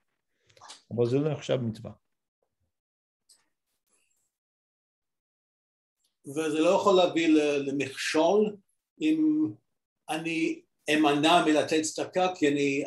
[0.91, 1.93] אבל זה לא נחשב מצווה.
[6.27, 7.29] וזה לא יכול להביא
[7.59, 8.57] למכשול
[9.01, 9.49] אם
[10.11, 10.63] אני
[10.95, 12.85] אמנע מלתת צדקה כי אני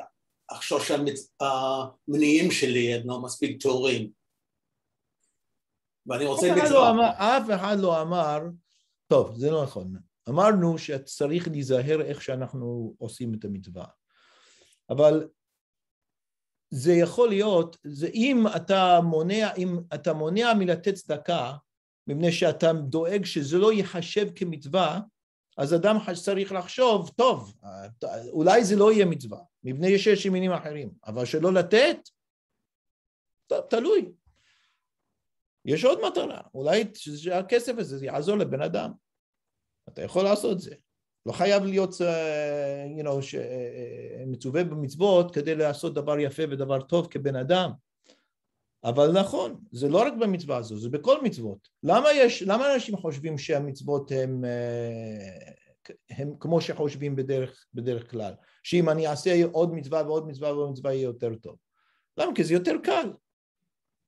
[0.47, 4.11] אחשוב שהמניעים שלי הם לא מספיק טהורים.
[6.05, 6.69] ואני רוצה מצווה.
[6.69, 8.39] לא אמר, אף אחד לא אמר,
[9.07, 9.95] טוב, זה לא נכון.
[10.29, 13.85] אמרנו שצריך להיזהר איך שאנחנו עושים את המצווה.
[14.89, 15.27] אבל
[16.71, 21.53] זה יכול להיות, זה אם אתה מונע, אם אתה מונע מלתת צדקה,
[22.07, 24.99] מפני שאתה דואג שזה לא ייחשב כמצווה,
[25.57, 27.53] אז אדם צריך לחשוב, טוב,
[28.29, 31.97] אולי זה לא יהיה מצווה, מפני שיש ימינים אחרים, אבל שלא לתת,
[33.47, 34.11] טוב, תלוי.
[35.65, 38.91] יש עוד מטרה, אולי שהכסף הזה זה יעזור לבן אדם.
[39.89, 40.75] אתה יכול לעשות זה.
[41.25, 43.39] לא חייב להיות, uh, you know, ש, uh,
[44.27, 47.71] מצווה במצוות כדי לעשות דבר יפה ודבר טוב כבן אדם.
[48.83, 51.69] אבל נכון, זה לא רק במצווה הזו, זה בכל מצוות.
[51.83, 55.51] למה, יש, למה אנשים חושבים שהמצוות הם, אה,
[56.09, 58.33] הם כמו שחושבים בדרך, בדרך כלל?
[58.63, 61.55] שאם אני אעשה עוד מצווה ועוד מצווה ועוד מצווה יהיה יותר טוב.
[62.17, 62.35] למה?
[62.35, 63.11] כי זה יותר קל.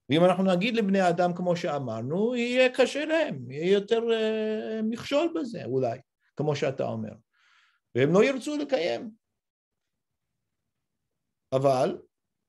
[0.09, 4.01] ואם אנחנו נגיד לבני אדם כמו שאמרנו, יהיה קשה להם, יהיה יותר
[4.83, 5.99] מכשול בזה אולי,
[6.35, 7.13] כמו שאתה אומר.
[7.95, 9.11] והם לא ירצו לקיים.
[11.55, 12.01] אבל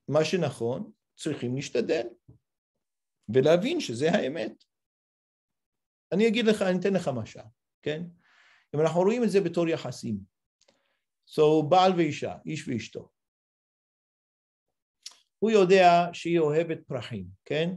[0.08, 2.06] מה שנכון צריכים להשתדל
[3.34, 4.64] ולהבין שזה האמת.
[6.12, 7.40] אני אגיד לך, אני אתן לך משל,
[7.82, 8.02] כן?
[8.74, 10.18] אם אנחנו רואים את זה בתור יחסים,
[11.26, 13.10] so בעל ואישה, איש ואשתו,
[15.38, 17.68] הוא יודע שהיא אוהבת פרחים, כן?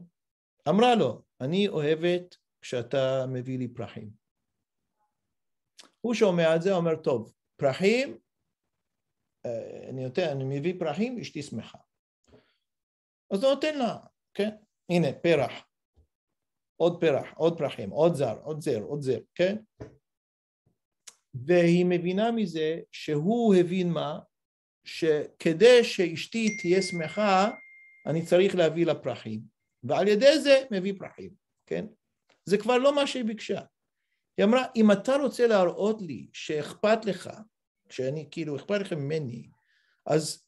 [0.69, 4.09] אמרה לו, אני אוהבת כשאתה מביא לי פרחים.
[6.01, 8.17] הוא שומע את זה, אומר, טוב, פרחים,
[9.45, 11.77] אה, אני נותן, אני מביא פרחים, אשתי שמחה.
[13.33, 13.97] אז הוא נותן לה,
[14.33, 14.49] כן?
[14.89, 15.51] הנה, פרח,
[16.77, 19.55] עוד פרח, עוד פרחים, עוד זר, עוד זר, עוד זר, כן?
[21.33, 24.19] והיא מבינה מזה שהוא הבין מה?
[24.83, 27.51] שכדי שאשתי תהיה שמחה,
[28.05, 29.41] אני צריך להביא לה פרחים,
[29.83, 31.33] ועל ידי זה מביא פרחים,
[31.65, 31.85] כן?
[32.45, 33.61] זה כבר לא מה שהיא ביקשה.
[34.37, 37.29] היא אמרה, אם אתה רוצה להראות לי שאכפת לך,
[37.89, 39.49] שאני, כאילו, אכפת לך ממני,
[40.05, 40.43] אז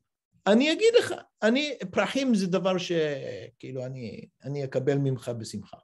[0.48, 1.14] אני אגיד לך,
[1.44, 5.78] אני, פרחים זה דבר שכאילו אני, אני אקבל ממך בשמחה.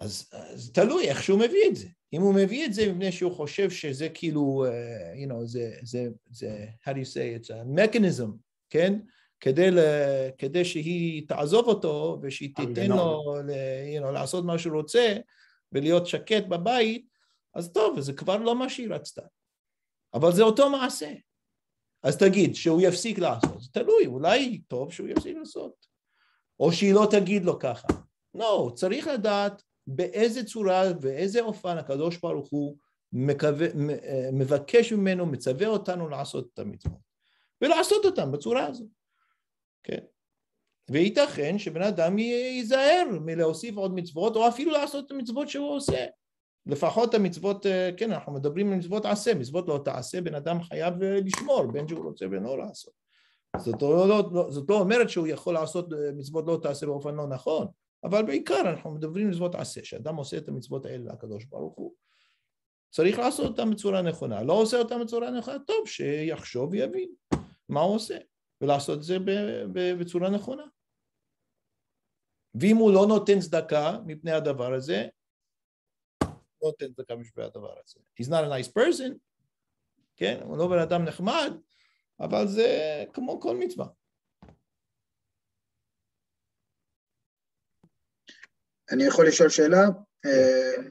[0.00, 1.88] אז, אז תלוי איך שהוא מביא את זה.
[2.12, 6.08] אם הוא מביא את זה מפני שהוא חושב שזה כאילו, uh, you know, זה, זה,
[6.30, 8.28] זה, how do you say, it's a mechanism,
[8.70, 8.98] כן?
[9.40, 9.78] כדי, ל,
[10.38, 13.50] כדי שהיא תעזוב אותו ושהיא תיתן לו ל,
[13.98, 15.16] you know, לעשות מה שהוא רוצה
[15.74, 17.08] ולהיות שקט בבית,
[17.54, 19.22] אז טוב, זה כבר לא מה שהיא רצתה.
[20.14, 21.12] אבל זה אותו מעשה.
[22.02, 23.60] אז תגיד, שהוא יפסיק לעשות.
[23.60, 25.86] זה תלוי, אולי טוב שהוא יפסיק לעשות.
[26.60, 27.88] או שהיא לא תגיד לו ככה.
[28.34, 32.76] לא, צריך לדעת באיזה צורה ואיזה אופן הקדוש ברוך הוא
[33.12, 33.66] מקווה,
[34.32, 36.98] מבקש ממנו, מצווה אותנו לעשות את המצוות.
[37.62, 38.84] ולעשות אותם בצורה הזו.
[39.82, 40.04] כן?
[40.90, 46.04] וייתכן שבן אדם ייזהר מלהוסיף עוד מצוות, או אפילו לעשות את המצוות שהוא עושה.
[46.66, 47.66] לפחות המצוות,
[47.96, 52.04] כן, אנחנו מדברים על מצוות עשה, מצוות לא תעשה, בן אדם חייב לשמור, בין שהוא
[52.04, 52.92] רוצה ובין לא לעשות.
[53.58, 57.66] זאת לא, לא, זאת לא אומרת שהוא יכול לעשות מצוות לא תעשה באופן לא נכון,
[58.04, 61.92] אבל בעיקר אנחנו מדברים על מצוות עשה, שאדם עושה את המצוות האלה לקדוש ברוך הוא,
[62.90, 67.08] צריך לעשות אותם בצורה נכונה, לא עושה אותם בצורה נכונה, טוב, שיחשוב ויבין
[67.68, 68.16] מה הוא עושה,
[68.64, 69.16] ולעשות את זה
[70.00, 70.64] בצורה נכונה.
[72.54, 75.06] ואם הוא לא נותן צדקה מפני הדבר הזה,
[76.22, 76.30] לא
[76.62, 78.00] נותן צדקה מפני הדבר הזה.
[78.20, 79.18] He's not a nice person,
[80.16, 81.52] כן, הוא לא בן אדם נחמד,
[82.20, 83.86] אבל זה כמו כל מצווה.
[88.92, 89.82] אני יכול לשאול שאלה?
[90.26, 90.88] אה,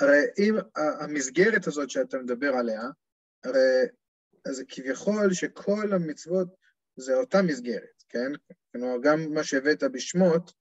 [0.00, 0.54] הרי אם
[1.00, 2.82] המסגרת הזאת שאתה מדבר עליה,
[3.44, 3.86] הרי
[4.48, 6.61] זה כביכול שכל המצוות
[6.96, 8.32] זה אותה מסגרת, כן?
[8.72, 10.52] כלומר, גם מה שהבאת בשמות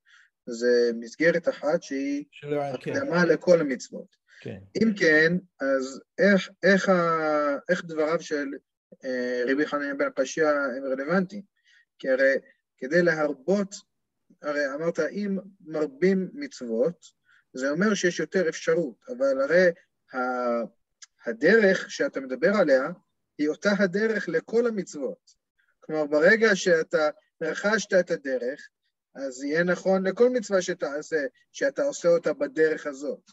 [0.46, 2.26] זה מסגרת אחת שהיא
[2.74, 3.28] הקדמה כן.
[3.28, 4.16] לכל המצוות.
[4.42, 4.58] כן.
[4.84, 8.48] אם כן, אז איך, איך, ה, איך דבריו של
[9.06, 11.42] אה, רבי חנין בן קשיא הם רלוונטיים?
[12.00, 12.36] כי הרי
[12.78, 13.76] כדי להרבות
[14.42, 17.06] הרי אמרת, אם מרבים מצוות,
[17.54, 19.68] זה אומר שיש יותר אפשרות, אבל הרי
[21.26, 22.90] הדרך שאתה מדבר עליה,
[23.38, 25.41] היא אותה הדרך לכל המצוות.
[25.86, 27.10] כלומר, ברגע שאתה
[27.42, 28.70] רכשת את הדרך,
[29.16, 33.32] אז יהיה נכון לכל מצווה שתעשה, שאתה עושה אותה בדרך הזאת.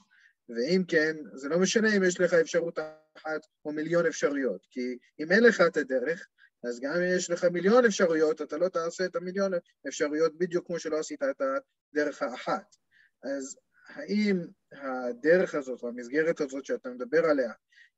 [0.48, 2.78] ואם כן, זה לא משנה אם יש לך אפשרות
[3.18, 6.28] אחת או מיליון אפשרויות, כי אם אין לך את הדרך,
[6.64, 9.52] אז גם אם יש לך מיליון אפשרויות, אתה לא תעשה את המיליון
[9.88, 12.76] אפשרויות בדיוק כמו שלא עשית את הדרך האחת.
[13.22, 13.56] אז
[13.88, 14.40] האם
[14.72, 17.52] הדרך הזאת, או המסגרת הזאת שאתה מדבר עליה,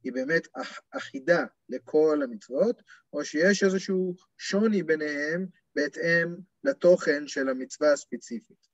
[0.05, 0.49] היא באמת
[0.97, 2.83] אחידה לכל המצוות,
[3.13, 8.67] או שיש איזשהו שוני ביניהם בהתאם לתוכן של המצווה הספציפית?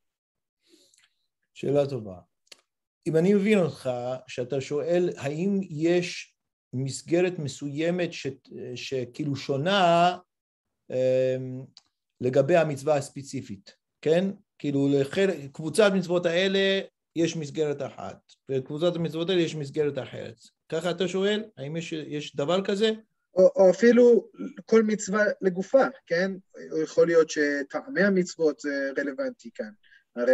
[1.54, 2.18] שאלה טובה.
[3.06, 3.90] אם אני מבין אותך,
[4.26, 6.34] שאתה שואל האם יש
[6.72, 8.26] מסגרת מסוימת ש,
[8.74, 10.18] שכאילו שונה
[10.90, 11.64] אמ,
[12.20, 14.24] לגבי המצווה הספציפית, כן?
[14.58, 14.88] כאילו
[15.28, 16.80] לקבוצת מצוות האלה
[17.16, 20.55] יש מסגרת אחת, ולקבוצת המצוות האלה יש מסגרת אחרת.
[20.68, 21.44] ככה אתה שואל?
[21.56, 22.90] האם יש, יש דבר כזה?
[23.34, 24.28] או, או אפילו
[24.64, 26.32] כל מצווה לגופה, כן?
[26.82, 29.70] יכול להיות שטעמי המצוות זה רלוונטי כאן.
[30.16, 30.32] הרי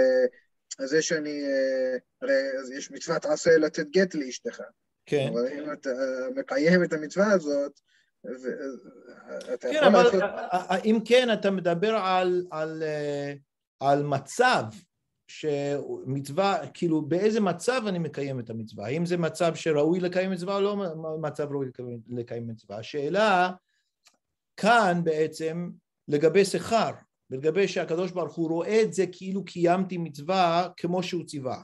[0.80, 4.60] זה שאני, אה, הרי יש מצוות עשה לתת גט לאשתך.
[5.06, 5.28] כן.
[5.32, 5.90] אבל אם אתה
[6.34, 7.80] מקיים את המצווה הזאת,
[9.54, 10.22] אתה כן, אבל לעשות...
[10.84, 12.82] אם כן, אתה מדבר על, על,
[13.80, 14.62] על מצב
[15.32, 20.60] שמצווה, כאילו באיזה מצב אני מקיים את המצווה, האם זה מצב שראוי לקיים מצווה או
[20.60, 20.76] לא
[21.20, 21.68] מצב ראוי
[22.08, 22.78] לקיים מצווה.
[22.78, 23.50] השאלה
[24.56, 25.70] כאן בעצם
[26.08, 26.90] לגבי שכר,
[27.30, 31.62] ולגבי שהקדוש ברוך הוא רואה את זה כאילו קיימתי מצווה כמו שהוא ציווה.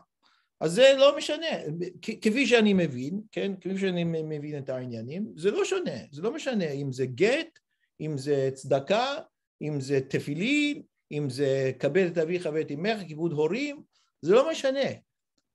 [0.61, 1.47] אז זה לא משנה,
[2.21, 6.71] כפי שאני מבין, כן, כפי שאני מבין את העניינים, זה לא שונה, זה לא משנה
[6.71, 7.59] אם זה גט,
[8.01, 9.17] אם זה צדקה,
[9.63, 13.83] אם זה תפילין, אם זה קבל את אביך ואת אמך, כיבוד הורים,
[14.23, 14.89] זה לא משנה.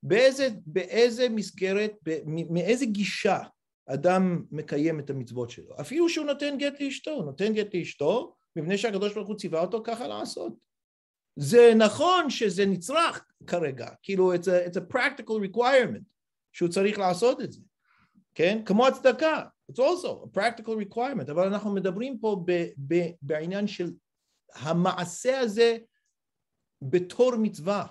[0.04, 1.92] באיזה, באיזה מסגרת,
[2.26, 3.40] מאיזה גישה
[3.86, 5.76] אדם מקיים את המצוות שלו.
[5.82, 10.08] אפילו שהוא נותן גט לאשתו, נותן גט לאשתו, מפני שהקדוש ברוך הוא ציווה אותו ככה
[10.08, 10.54] לעשות.
[11.36, 16.04] זה נכון שזה נצרך כרגע, כאילו it's a, it's a practical requirement
[16.52, 17.62] שהוא צריך לעשות את זה,
[18.36, 18.62] כן?
[18.66, 23.92] כמו הצדקה, it's also a practical requirement, אבל אנחנו מדברים פה ב, ב, בעניין של
[24.56, 25.78] המעשה הזה
[26.82, 27.88] בתור מצווה,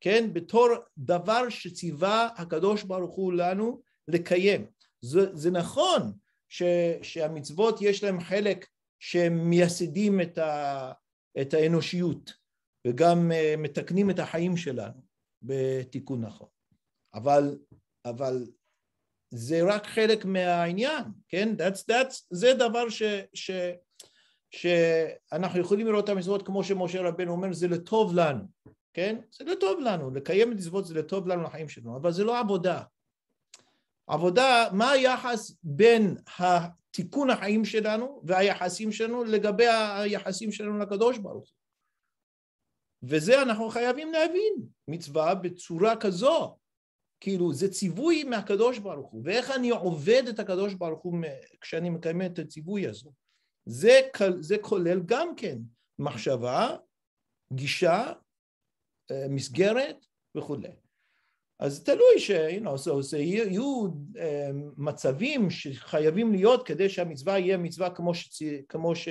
[0.00, 0.32] כן?
[0.32, 4.66] בתור דבר שציווה הקדוש ברוך הוא לנו לקיים.
[5.04, 6.12] זה, זה נכון
[6.48, 6.62] ש,
[7.02, 8.66] שהמצוות יש להם חלק
[9.00, 10.92] שהם מייסדים את, ה,
[11.40, 12.32] את האנושיות
[12.86, 15.02] וגם uh, מתקנים את החיים שלנו
[15.42, 16.48] בתיקון נכון.
[17.14, 17.58] אבל,
[18.04, 18.46] אבל
[19.34, 21.48] זה רק חלק מהעניין, כן?
[21.58, 23.02] That's, that's, זה דבר ש,
[23.34, 23.50] ש,
[24.54, 28.44] שאנחנו יכולים לראות את המצוות כמו שמשה רבנו אומר, זה לטוב לנו,
[28.92, 29.20] כן?
[29.30, 32.82] זה לטוב לנו, לקיים את מצוות זה לטוב לנו לחיים שלנו, אבל זה לא עבודה.
[34.06, 36.16] עבודה, מה היחס בין
[36.90, 41.56] תיקון החיים שלנו והיחסים שלנו לגבי היחסים שלנו לקדוש ברוך הוא.
[43.02, 44.54] וזה אנחנו חייבים להבין,
[44.88, 46.56] מצווה בצורה כזו,
[47.20, 51.18] כאילו זה ציווי מהקדוש ברוך הוא, ואיך אני עובד את הקדוש ברוך הוא
[51.60, 53.12] כשאני מקיים את הציווי הזו.
[53.66, 54.00] זה,
[54.40, 55.58] זה כולל גם כן
[55.98, 56.76] מחשבה,
[57.52, 58.12] גישה,
[59.10, 60.06] אה, מסגרת
[60.36, 60.72] וכולי.
[61.60, 62.30] אז תלוי ש...
[62.30, 64.20] You know, so, so יהיו uh,
[64.76, 68.42] מצבים שחייבים להיות כדי שהמצווה יהיה מצווה כמו, ש...
[68.68, 69.08] כמו ש...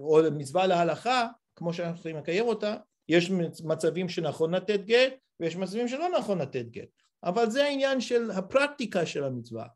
[0.00, 1.26] או מצווה להלכה,
[1.56, 2.76] כמו שאנחנו צריכים לקיים אותה,
[3.08, 3.30] יש
[3.64, 6.88] מצבים שנכון לתת גט ויש מצבים שלא נכון לתת גט,
[7.24, 9.66] אבל זה העניין של הפרקטיקה של המצווה,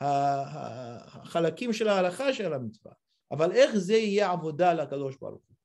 [0.00, 2.92] החלקים של ההלכה של המצווה,
[3.32, 5.56] אבל איך זה יהיה עבודה לקדוש ברוך הוא.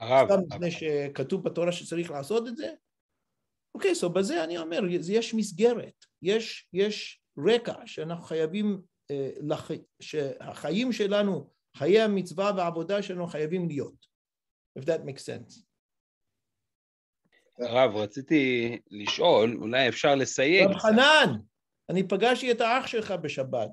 [0.00, 0.28] הרב.
[0.28, 2.74] סתם מפני שכתוב בתורה שצריך לעשות את זה?
[3.74, 4.80] אוקיי, okay, so בזה אני אומר,
[5.12, 8.82] יש מסגרת, יש, יש רקע שאנחנו חייבים,
[9.48, 9.70] לח...
[10.00, 14.06] שהחיים שלנו, חיי המצווה והעבודה שלנו חייבים להיות,
[14.78, 15.64] if that makes sense.
[17.58, 20.68] הרב, רציתי לשאול, אולי אפשר לסייג.
[20.68, 21.38] רב חנן,
[21.90, 23.70] אני פגשתי את האח שלך בשבת.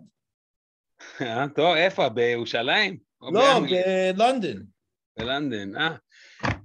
[1.22, 2.10] אה, טוב, איפה?
[2.10, 2.98] בירושלים?
[3.22, 3.60] לא,
[4.16, 4.64] בלונדון.
[5.20, 5.96] בלונדון, אה.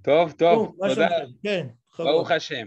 [0.04, 1.08] טוב, טוב, תודה.
[1.42, 1.66] כן,
[1.98, 2.66] ברוך השם.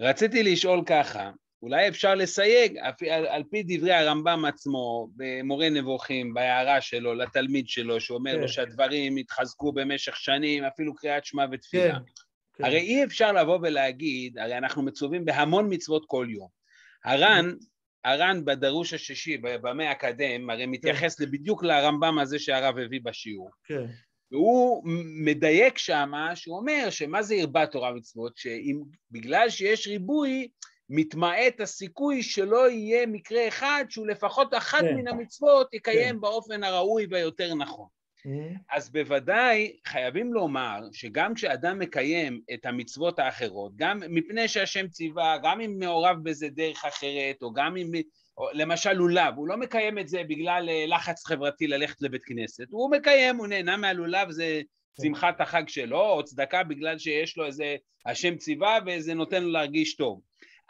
[0.00, 1.30] רציתי לשאול ככה,
[1.62, 2.78] אולי אפשר לסייג,
[3.10, 8.40] על, על פי דברי הרמב"ם עצמו, במורה נבוכים, בהערה שלו, לתלמיד שלו, שאומר כן.
[8.40, 11.94] לו שהדברים התחזקו במשך שנים, אפילו קריאת שמע ותפילה.
[11.94, 11.98] כן.
[12.56, 12.64] כן.
[12.64, 16.48] הרי אי אפשר לבוא ולהגיד, הרי אנחנו מצווים בהמון מצוות כל יום.
[17.04, 17.52] הר"ן,
[18.04, 20.70] הר"ן בדרוש השישי, במאה הקדם, הרי כן.
[20.70, 21.30] מתייחס כן.
[21.30, 23.50] בדיוק לרמב"ם הזה שהרב הביא בשיעור.
[23.64, 23.86] כן.
[24.32, 24.82] והוא
[25.24, 30.48] מדייק שמה, שהוא אומר שמה זה הרבה תורה ומצוות, שבגלל שיש ריבוי,
[30.90, 34.96] מתמעט הסיכוי שלא יהיה מקרה אחד שהוא לפחות אחת כן.
[34.96, 36.20] מן המצוות יקיים כן.
[36.20, 37.86] באופן הראוי והיותר נכון.
[38.26, 38.76] Mm-hmm.
[38.76, 45.60] אז בוודאי חייבים לומר שגם כשאדם מקיים את המצוות האחרות, גם מפני שהשם ציווה, גם
[45.60, 47.90] אם מעורב בזה דרך אחרת, או גם אם
[48.52, 52.90] למשל לולב, הוא לא מקיים את זה בגלל אה, לחץ חברתי ללכת לבית כנסת, הוא
[52.90, 54.60] מקיים, הוא נהנה מהלולב, זה
[54.96, 55.02] כן.
[55.02, 59.96] שמחת החג שלו, או צדקה בגלל שיש לו איזה השם ציווה וזה נותן לו להרגיש
[59.96, 60.20] טוב.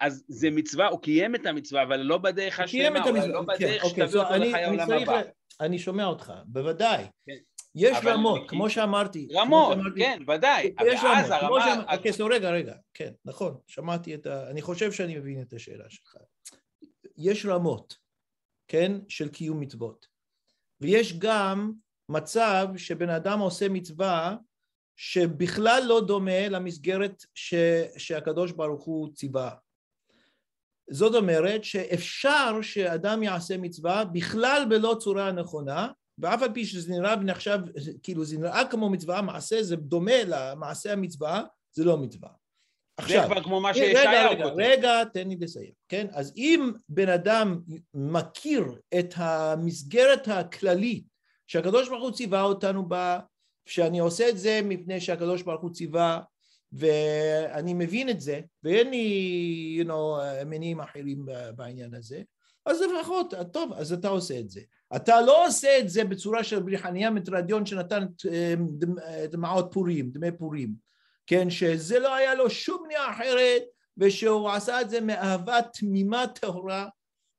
[0.01, 3.89] אז זה מצווה, הוא קיים את המצווה, אבל לא בדרך השלמה, או לא בדרך כן,
[3.89, 5.23] שתביא אותו לחיי העולם הבא.
[5.61, 7.05] אני שומע אותך, בוודאי.
[7.27, 7.37] כן.
[7.75, 9.29] יש רמות, כמו שאמרתי.
[9.33, 10.75] רמות, כן, ודאי.
[10.87, 11.63] יש רמות.
[11.93, 14.51] אוקיי, רגע, רגע, כן, נכון, שמעתי את ה...
[14.51, 16.17] אני חושב שאני מבין את השאלה שלך.
[17.17, 17.97] יש רמות,
[18.69, 20.07] כן, של קיום מצוות.
[20.81, 21.73] ויש גם
[22.09, 24.37] מצב שבן אדם עושה מצווה
[24.97, 27.55] שבכלל לא דומה למסגרת ש,
[27.97, 29.55] שהקדוש ברוך הוא ציווה.
[30.91, 37.15] זאת אומרת שאפשר שאדם יעשה מצווה בכלל בלא צורה נכונה, ואף על פי שזה נראה
[37.21, 37.59] ונחשב,
[38.03, 42.29] כאילו זה נראה כמו מצווה, מעשה זה דומה למעשה המצווה, זה לא מצווה.
[42.97, 44.43] עכשיו, זה כבר כמו מה שישעיהו כותב.
[44.43, 46.07] רגע, רגע, תן לי לסיים, כן?
[46.13, 47.61] אז אם בן אדם
[47.95, 48.65] מכיר
[48.99, 51.05] את המסגרת הכללית
[51.47, 53.21] שהקדוש ברוך הוא ציווה אותנו בה,
[53.67, 56.21] שאני עושה את זה מפני שהקדוש ברוך הוא ציווה,
[56.73, 62.23] ואני מבין את זה, ואין לי, you know, מניעים אחרים בעניין הזה,
[62.67, 64.61] אז לפחות, טוב, אז אתה עושה את זה.
[64.97, 68.55] אתה לא עושה את זה בצורה של בריחניה מטרדיון שנתן אה,
[69.31, 70.75] דמעות פורים, דמי פורים.
[71.27, 73.63] כן, שזה לא היה לו שום בנייה אחרת,
[73.97, 76.89] ושהוא עשה את זה מאהבה תמימה טהורה,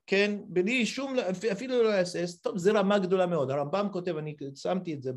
[0.07, 1.15] כן, בלי שום,
[1.51, 3.51] אפילו לא להסס, טוב, זו רמה גדולה מאוד.
[3.51, 5.11] הרמב"ם כותב, אני שמתי את זה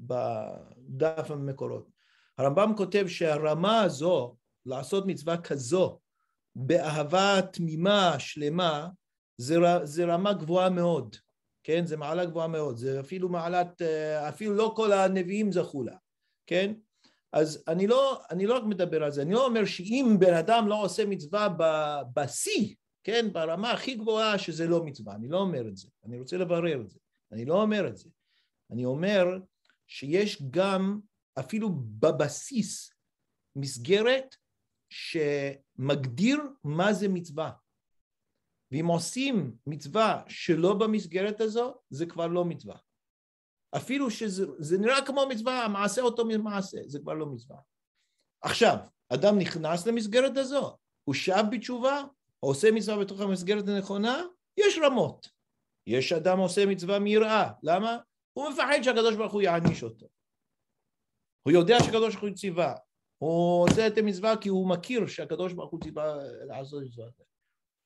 [0.00, 1.95] בדף המקורות.
[2.38, 5.98] הרמב"ם כותב שהרמה הזו, לעשות מצווה כזו,
[6.56, 8.88] באהבה תמימה, שלמה,
[9.36, 11.16] זה, זה רמה גבוהה מאוד,
[11.62, 11.86] כן?
[11.86, 13.82] זה מעלה גבוהה מאוד, זה אפילו מעלת,
[14.28, 15.96] אפילו לא כל הנביאים זכו לה,
[16.46, 16.74] כן?
[17.32, 20.68] אז אני לא, אני לא רק מדבר על זה, אני לא אומר שאם בן אדם
[20.68, 21.48] לא עושה מצווה
[22.14, 22.74] בשיא,
[23.04, 26.80] כן, ברמה הכי גבוהה שזה לא מצווה, אני לא אומר את זה, אני רוצה לברר
[26.80, 26.98] את זה,
[27.32, 28.10] אני לא אומר את זה.
[28.70, 29.38] אני אומר
[29.86, 31.00] שיש גם,
[31.38, 32.90] אפילו בבסיס,
[33.56, 34.36] מסגרת
[34.88, 37.50] שמגדיר מה זה מצווה.
[38.72, 42.76] ואם עושים מצווה שלא במסגרת הזו, זה כבר לא מצווה.
[43.76, 47.58] אפילו שזה נראה כמו מצווה, המעשה אותו ממעשה, זה כבר לא מצווה.
[48.42, 48.76] עכשיו,
[49.08, 52.04] אדם נכנס למסגרת הזו, הוא שב בתשובה,
[52.40, 54.22] עושה מצווה בתוך המסגרת הנכונה,
[54.56, 55.28] יש רמות.
[55.86, 57.98] יש אדם עושה מצווה מיראה, למה?
[58.32, 60.06] הוא מפחד שהקדוש ברוך הוא יעניש אותו.
[61.46, 62.74] הוא יודע שהקדוש ברוך הוא ציווה,
[63.18, 66.16] הוא עושה את המצווה כי הוא מכיר שהקדוש ברוך הוא ציווה
[66.48, 67.02] לעשות את זה.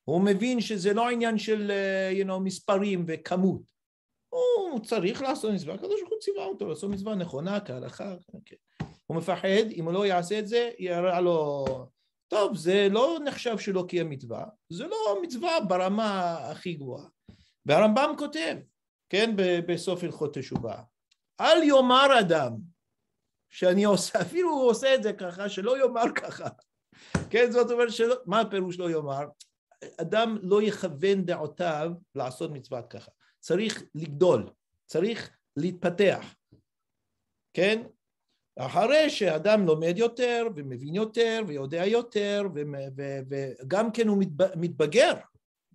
[0.04, 1.72] הוא מבין שזה לא עניין של
[2.20, 3.62] you know, מספרים וכמות.
[4.28, 8.14] הוא צריך לעשות מצווה, הקדוש ברוך הוא ציווה אותו לעשות מצווה נכונה כהלכה.
[8.44, 8.56] כן.
[9.06, 11.64] הוא מפחד, אם הוא לא יעשה את זה, יראה לו,
[12.28, 17.06] טוב, זה לא נחשב שלא קיים מצווה, זה לא מצווה ברמה הכי גבוהה.
[17.66, 18.56] והרמב"ם כותב,
[19.08, 19.34] כן,
[19.68, 20.82] בסוף הלכות תשובה,
[21.40, 22.69] אל יאמר אדם
[23.50, 26.48] שאני עושה, אפילו הוא עושה את זה ככה, שלא יאמר ככה.
[27.30, 29.24] כן, זאת אומרת שלא, מה הפירוש לא יאמר?
[30.00, 33.10] אדם לא יכוון דעותיו לעשות מצוות ככה.
[33.40, 34.50] צריך לגדול,
[34.86, 36.34] צריך להתפתח,
[37.54, 37.82] כן?
[38.58, 42.42] אחרי שאדם לומד יותר ומבין יותר ויודע יותר
[43.28, 44.22] וגם כן הוא
[44.56, 45.12] מתבגר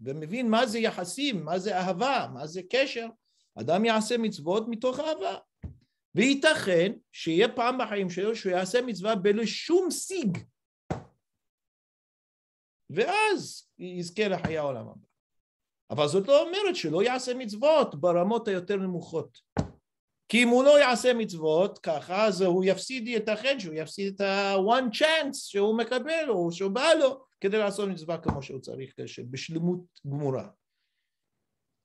[0.01, 3.07] ומבין מה זה יחסים, מה זה אהבה, מה זה קשר,
[3.55, 5.37] אדם יעשה מצוות מתוך אהבה.
[6.15, 10.37] וייתכן שיהיה פעם בחיים שלו שהוא יעשה מצווה בלא שום שיג
[12.89, 15.05] ואז יזכה לחיי העולם הבא.
[15.89, 19.37] אבל זאת לא אומרת שלא יעשה מצוות ברמות היותר נמוכות.
[20.29, 24.93] כי אם הוא לא יעשה מצוות ככה, אז הוא יפסיד, ייתכן שהוא יפסיד את ה-one
[24.93, 28.93] chance שהוא מקבל או שהוא בא לו כדי לעשות מצווה כמו שהוא צריך,
[29.29, 30.47] בשלמות גמורה.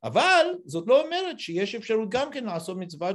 [0.05, 3.15] אבל זאת לא אומרת שיש אפשרות גם כן לעשות מצווה אה,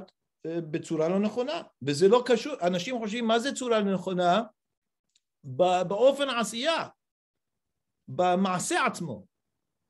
[0.71, 4.41] בצורה לא נכונה, וזה לא קשור, אנשים חושבים מה זה צורה לא נכונה?
[5.87, 6.87] באופן העשייה,
[8.07, 9.25] במעשה עצמו.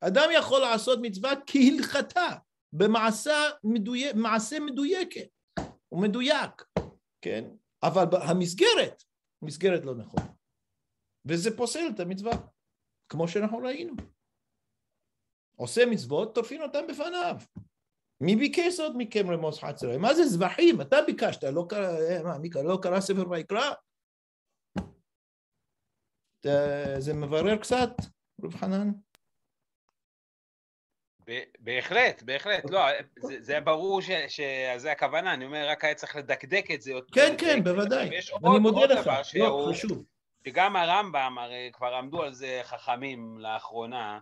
[0.01, 2.27] אדם יכול לעשות מצווה כהלכתה,
[2.73, 5.27] במעשה מדויק, מעשה מדויקת,
[5.89, 6.63] הוא מדויק,
[7.21, 7.45] כן?
[7.83, 9.03] אבל המסגרת,
[9.41, 10.27] מסגרת לא נכונה.
[11.25, 12.31] וזה פוסל את המצווה,
[13.09, 13.95] כמו שאנחנו ראינו.
[15.55, 17.35] עושה מצוות, טורפין אותם בפניו.
[18.21, 19.97] מי ביקש זאת מכם רמוס חצרי?
[19.97, 20.81] מה זה זבחים?
[20.81, 23.71] אתה ביקשת, לא קרא, מה, מי קרא, לא קרא ספר ויקרא?
[26.97, 27.91] זה מברר קצת,
[28.43, 28.91] רב חנן?
[31.59, 32.81] בהחלט, בהחלט, לא,
[33.19, 37.15] זה, זה ברור ש, שזה הכוונה, אני אומר, רק היה צריך לדקדק את זה יותר.
[37.15, 40.03] כן, כן, בוודאי, אני מודה לך, לא, חשוב.
[40.47, 44.19] שגם הרמב"ם, הרי כבר עמדו על זה חכמים לאחרונה,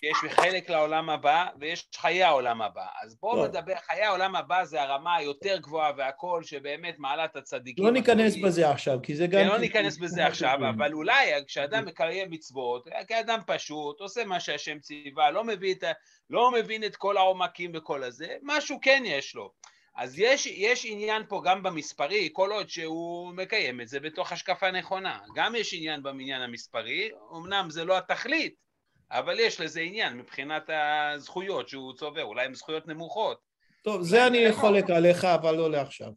[0.00, 2.86] שיש חלק לעולם הבא ויש חיי העולם הבא.
[3.02, 3.48] אז בואו לא.
[3.48, 7.84] נדבר, חיי העולם הבא זה הרמה היותר גבוהה והכל, שבאמת מעלה את הצדיקים.
[7.84, 9.40] לא ניכנס בזה עכשיו, כי זה גם...
[9.40, 14.78] כן, לא ניכנס בזה עכשיו, אבל אולי כשאדם מקיים מצוות, כאדם פשוט, עושה מה שהשם
[14.78, 15.84] ציווה, לא את,
[16.30, 19.52] לא מבין את כל העומקים וכל הזה, משהו כן יש לו.
[19.96, 24.70] אז יש, יש עניין פה גם במספרי, כל עוד שהוא מקיים את זה בתוך השקפה
[24.70, 25.18] נכונה.
[25.34, 28.69] גם יש עניין במניין המספרי, אמנם זה לא התכלית,
[29.10, 33.38] אבל יש לזה עניין מבחינת הזכויות שהוא צובר, אולי הן זכויות נמוכות.
[33.82, 36.12] טוב, זה אני חולק עליך, אבל לא לעכשיו.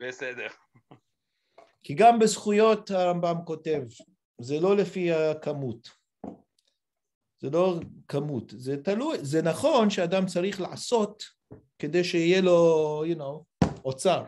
[0.00, 0.46] בסדר.
[1.82, 3.80] כי גם בזכויות הרמב"ם כותב,
[4.40, 5.88] זה לא לפי הכמות.
[7.38, 7.74] זה לא
[8.08, 11.22] כמות, זה תלוי, זה נכון שאדם צריך לעשות
[11.78, 14.24] כדי שיהיה לו, you know, אוצר.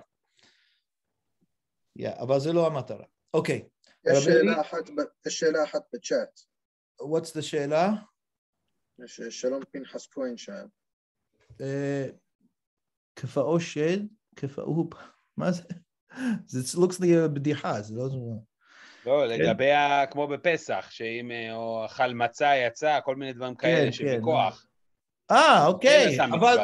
[1.99, 3.05] Yeah, אבל זה לא המטרה.
[3.35, 3.62] אוקיי.
[3.66, 4.12] Okay.
[4.12, 4.90] יש שאלה אחת,
[5.27, 6.40] יש שאלה אחת בצ'אט.
[7.03, 7.91] What's the שאלה?
[9.31, 10.66] שלום פנחס כהן שאל.
[13.16, 13.99] כפאו שד,
[14.37, 14.89] כפאו,
[15.37, 15.62] מה זה?
[16.47, 18.09] זה looks like בדיחה, זה לא...
[19.07, 19.70] לא, לגבי,
[20.11, 24.66] כמו בפסח, שאם הוא אכל מצה, יצא, כל מיני דברים כאלה שבכוח.
[25.31, 26.57] אה, אוקיי, אבל,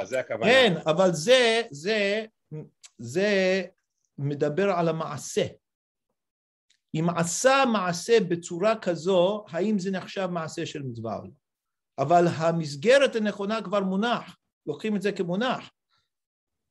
[0.43, 2.24] כן, אבל זה, זה,
[2.98, 3.62] זה
[4.19, 5.47] מדבר על המעשה.
[6.94, 11.18] אם עשה מעשה בצורה כזו, האם זה נחשב מעשה של מצווה?
[11.98, 15.70] אבל המסגרת הנכונה כבר מונח, לוקחים את זה כמונח.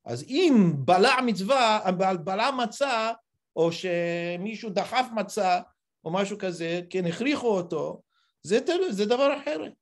[0.06, 1.80] אז אם בלע מצווה,
[2.24, 3.12] בלע מצה,
[3.56, 5.60] או שמישהו דחף מצה,
[6.06, 8.02] או משהו כזה, כן, הכריחו אותו,
[8.44, 8.60] זה,
[8.90, 9.74] זה דבר אחרת.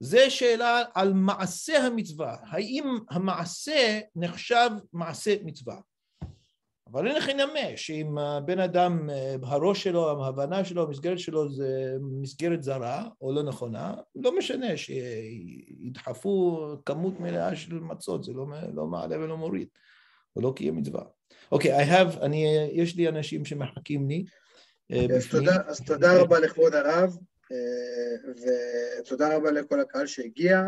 [0.00, 5.76] זה שאלה על מעשה המצווה, האם המעשה נחשב מעשה מצווה.
[6.96, 9.10] אבל אין איך לנמש שאם הבן אדם,
[9.42, 16.66] הראש שלו, ההבנה שלו, המסגרת שלו זה מסגרת זרה או לא נכונה, לא משנה שידחפו
[16.86, 19.68] כמות מלאה של מצות, זה לא, לא מעלה ולא מוריד,
[20.36, 21.02] או לא קיים מצווה.
[21.52, 24.24] אוקיי, okay, I have, אני, יש לי אנשים שמחכים לי.
[24.90, 27.16] אז תודה, אז תודה רבה לכבוד הרב,
[29.02, 30.62] ותודה רבה לכל הקהל שהגיע.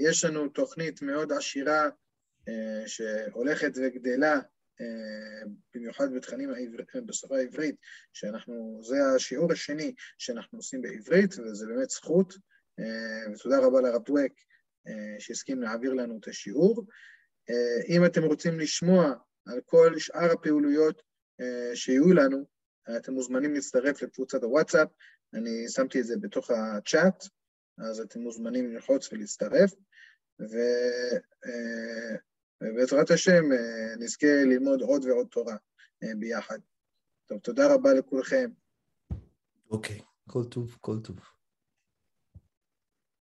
[0.00, 1.88] יש לנו תוכנית מאוד עשירה
[2.86, 4.38] שהולכת וגדלה,
[5.74, 6.50] במיוחד בתכנים
[7.06, 7.76] בשפה העברית,
[8.12, 12.34] שאנחנו, זה השיעור השני שאנחנו עושים בעברית, וזה באמת זכות,
[13.34, 14.32] ותודה רבה לרב דואק
[15.18, 16.86] שהסכים להעביר לנו את השיעור.
[17.88, 19.14] אם אתם רוצים לשמוע
[19.46, 21.02] על כל שאר הפעילויות
[21.74, 22.44] שיהיו לנו,
[22.96, 24.88] אתם מוזמנים להצטרף לקבוצת הוואטסאפ,
[25.34, 27.24] אני שמתי את זה בתוך הצ'אט,
[27.78, 29.70] אז אתם מוזמנים ללחוץ ולהצטרף,
[32.64, 33.44] ובעזרת השם
[33.98, 35.56] נזכה ללמוד עוד ועוד תורה
[36.18, 36.58] ביחד.
[37.26, 38.50] טוב, תודה רבה לכולכם.
[39.70, 40.02] אוקיי, okay.
[40.30, 41.33] כל טוב, כל טוב.